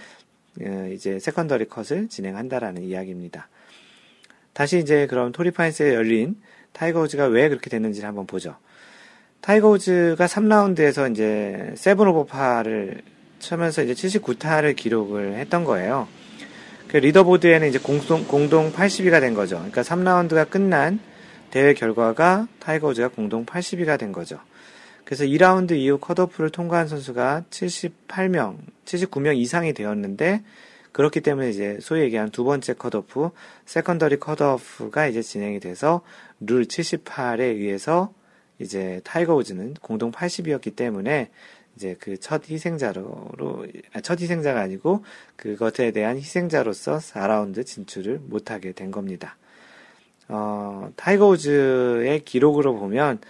[0.62, 3.48] 어, 이제 secondary cut을 진행한다라는 이야기입니다.
[4.52, 6.36] 다시 이제 그럼 토리파인스에 열린
[6.72, 8.56] 타이거 우즈가 왜 그렇게 됐는지를 한번 보죠.
[9.40, 13.02] 타이거 우즈가 3라운드에서 이제 seven over par를
[13.38, 16.08] 쳐면서 이제 79타를 기록을 했던 거예요.
[16.88, 19.56] 그 leaderboard에는 이제 공동, 공동 80위가 된 거죠.
[19.56, 21.00] 그러니까 3라운드가 끝난
[21.50, 24.38] 대회 결과가 타이거 우즈가 공동 80위가 된 거죠.
[25.06, 30.42] 그래서 2라운드 이후 컷오프를 통과한 선수가 78명, 79명 이상이 되었는데
[30.90, 33.30] 그렇기 때문에 이제 소위 얘기하는 두 번째 컷오프,
[33.66, 36.02] secondary 컷오프가 이제 진행이 돼서
[36.40, 38.12] 룰 78에 의해서
[38.58, 41.30] 이제 타이거 우즈는 공동 80이었기 때문에
[41.76, 43.30] 이제 그 첫 희생자로,
[43.92, 45.04] 아, 첫 희생자가 아니고
[45.36, 49.36] 그것에 대한 희생자로서 4라운드 진출을 못하게 된 겁니다.
[50.26, 53.20] 어, 타이거 우즈의 기록으로 보면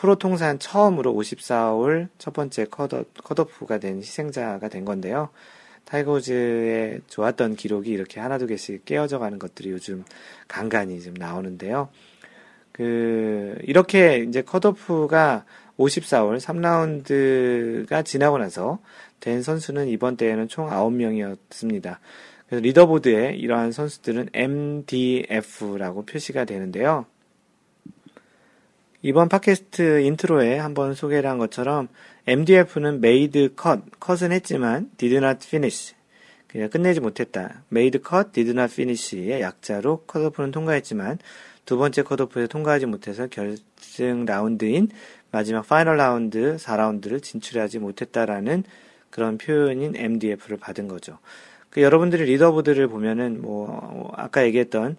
[0.00, 5.28] 프로 통산 처음으로 54홀 첫 번째 컷오, 컷오프가 된 희생자가 된 건데요.
[5.84, 10.04] 타이거즈의 좋았던 기록이 이렇게 하나 두 개씩 깨어져 가는 것들이 요즘
[10.48, 11.90] 간간히 좀 나오는데요.
[12.72, 15.44] 그 이렇게 이제 컷오프가
[15.78, 18.78] 54홀 3라운드가 지나고 나서
[19.20, 21.98] 된 선수는 이번 대회는 총 9명이었습니다.
[22.46, 27.04] 그래서 leaderboard에 이러한 선수들은 MDF라고 표시가 되는데요.
[29.02, 31.88] 이번 팟캐스트 인트로에 한번 소개를 한 것처럼
[32.26, 35.94] MDF는 made cut, cut은 했지만 did not finish.
[36.46, 37.62] 그냥 끝내지 못했다.
[37.72, 41.18] made cut, did not finish의 약자로 컷오프는 통과했지만
[41.64, 44.88] 두 번째 컷오프에 통과하지 못해서 결승 라운드인
[45.30, 48.64] 마지막 final 라운드 4라운드를 진출하지 못했다라는
[49.08, 51.18] 그런 표현인 MDF를 받은 거죠.
[51.70, 54.98] 그 여러분들이 리더보드를 보면은 뭐 아까 얘기했던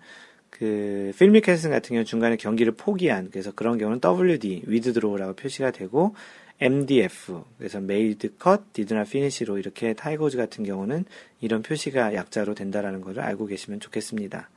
[0.61, 6.13] 그 필 미켈슨 같은 경우 중간에 경기를 포기한 그래서 그런 경우는 WD withdraw라고 표시가 되고
[6.59, 11.05] MDF 그래서 cut, did not finish로 이렇게 타이거즈 같은 경우는
[11.39, 14.51] 이런 표시가 약자로 된다라는 것을 알고 계시면 좋겠습니다.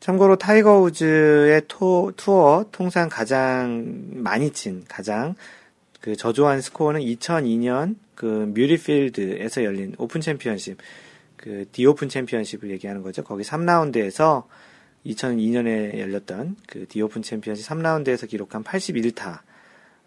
[0.00, 5.36] 참고로 타이거 우즈의 토, 투어 통상 가장 많이 친 가장
[6.00, 10.78] 그 저조한 스코어는 2002년 그 뮤리필드에서 열린 Open Championship
[11.42, 13.24] 그 The Open Championship을 얘기하는 거죠.
[13.24, 14.44] 거기 3라운드에서
[15.04, 19.40] 2002년에 열렸던 그 The Open Championship 3라운드에서 기록한 81타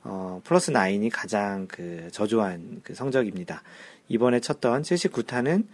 [0.05, 3.63] 어, 플러스 9이 가장 그 저조한 그 성적입니다.
[4.07, 5.65] 이번에 쳤던 79타는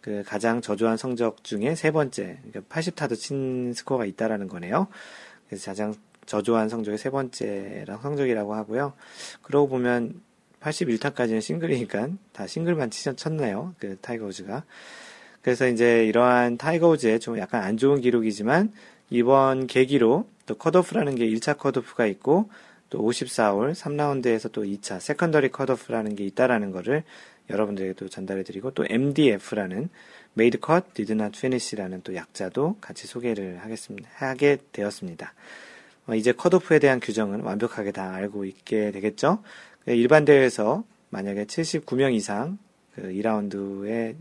[0.00, 4.86] 그 가장 저조한 성적 중에 세 번째, 그러니까 80타도 친 스코어가 있다라는 거네요.
[5.48, 5.94] 그래서 가장
[6.26, 8.92] 저조한 성적의 세 번째랑 성적이라고 하고요.
[9.42, 10.20] 그러고 보면
[10.60, 13.74] 81타까지는 싱글이니까 다 싱글만 쳤네요.
[13.78, 14.64] 그 타이거 우즈가.
[15.42, 18.72] 그래서 이제 이러한 타이거 우즈의 좀 약간 안 좋은 기록이지만
[19.10, 22.50] 이번 계기로 또 컷오프라는 게 1차 컷오프가 있고
[22.90, 27.04] 또 54홀 3라운드에서 또 2차 secondary 컷오프라는 게 있다라는 거를
[27.50, 29.88] 여러분들에게도 전달해 드리고 또 MDF라는
[30.36, 34.08] Made Cut Did Not Finish라는 또 약자도 같이 소개를 하겠습니다.
[34.14, 35.32] 하게 되었습니다.
[36.06, 39.42] 어, 이제 컷오프에 대한 규정은 완벽하게 다 알고 있게 되겠죠.
[39.84, 42.58] 그 일반 대회에서 만약에 79명 이상
[42.94, 44.14] 그 2라운드에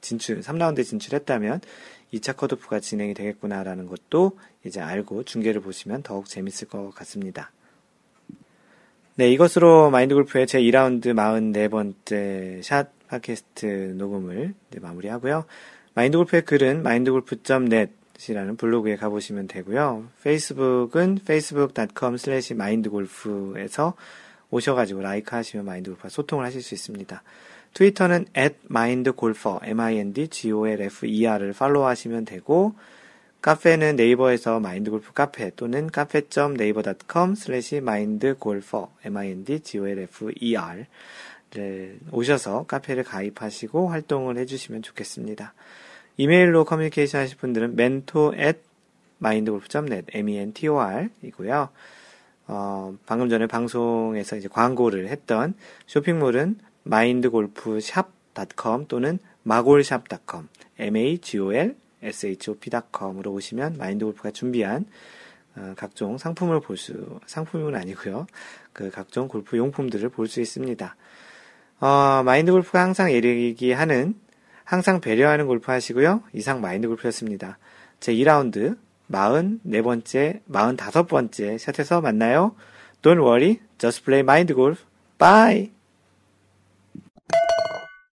[0.00, 1.60] 진출, 3라운드에 진출했다면
[2.12, 7.50] 2차 컷오프가 진행이 되겠구나라는 것도 이제 알고 중계를 보시면 더욱 재밌을 것 같습니다.
[9.16, 15.44] 네, 이것으로 마인드 골프의 제 2라운드 44번째 샷 팟캐스트 녹음을 마무리하고요.
[15.94, 17.92] 마인드 골프의 글은 mindgolf.net
[18.28, 20.08] 이라는 블로그에 가보시면 되고요.
[20.22, 23.94] 페이스북은 facebook.com slash mindgolf에서
[24.50, 27.22] 오셔가지고 라이크 하시면 마인드골프와 소통을 하실 수 있습니다.
[27.74, 32.74] 트위터는 at mindgolfer, m-i-n-d-g-o-l-f-e-r을 팔로우 하시면 되고,
[33.42, 40.86] 카페는 네이버에서 마인드골프 카페 또는 카페.네이버.com slash mindgolfer, m-i-n-d-g-o-l-f-e-r
[41.54, 45.54] 를 오셔서 카페를 가입하시고 활동을 해주시면 좋겠습니다.
[46.16, 48.58] 이메일로 커뮤니케이션 하실 분들은 mentor at
[49.22, 51.68] mindgolf.net, m-e-n-t-o-r 이고요.
[52.46, 55.54] 어, 방금 전에 방송에서 이제 광고를 했던
[55.86, 64.86] 쇼핑몰은 mindgolfshop.com 또는 magolshop.com, m-a-g-o-l shop.com으로 오시면 마인드골프가 준비한
[65.56, 68.26] 어, 각종 상품을 볼 수, 상품은 아니고요.
[68.72, 70.96] 그 각종 골프 용품들을 볼 수 있습니다.
[71.80, 74.14] 어, 마인드 골프가 항상 얘기하는
[74.64, 76.22] 항상 배려하는 골프 하시고요.
[76.32, 77.58] 이상 마인드 골프였습니다.
[78.00, 78.76] 제 2라운드
[79.10, 82.56] 44번째, 45번째 샷에서 만나요.
[83.02, 84.84] Don't worry, just play mind golf.
[85.18, 85.73] Bye!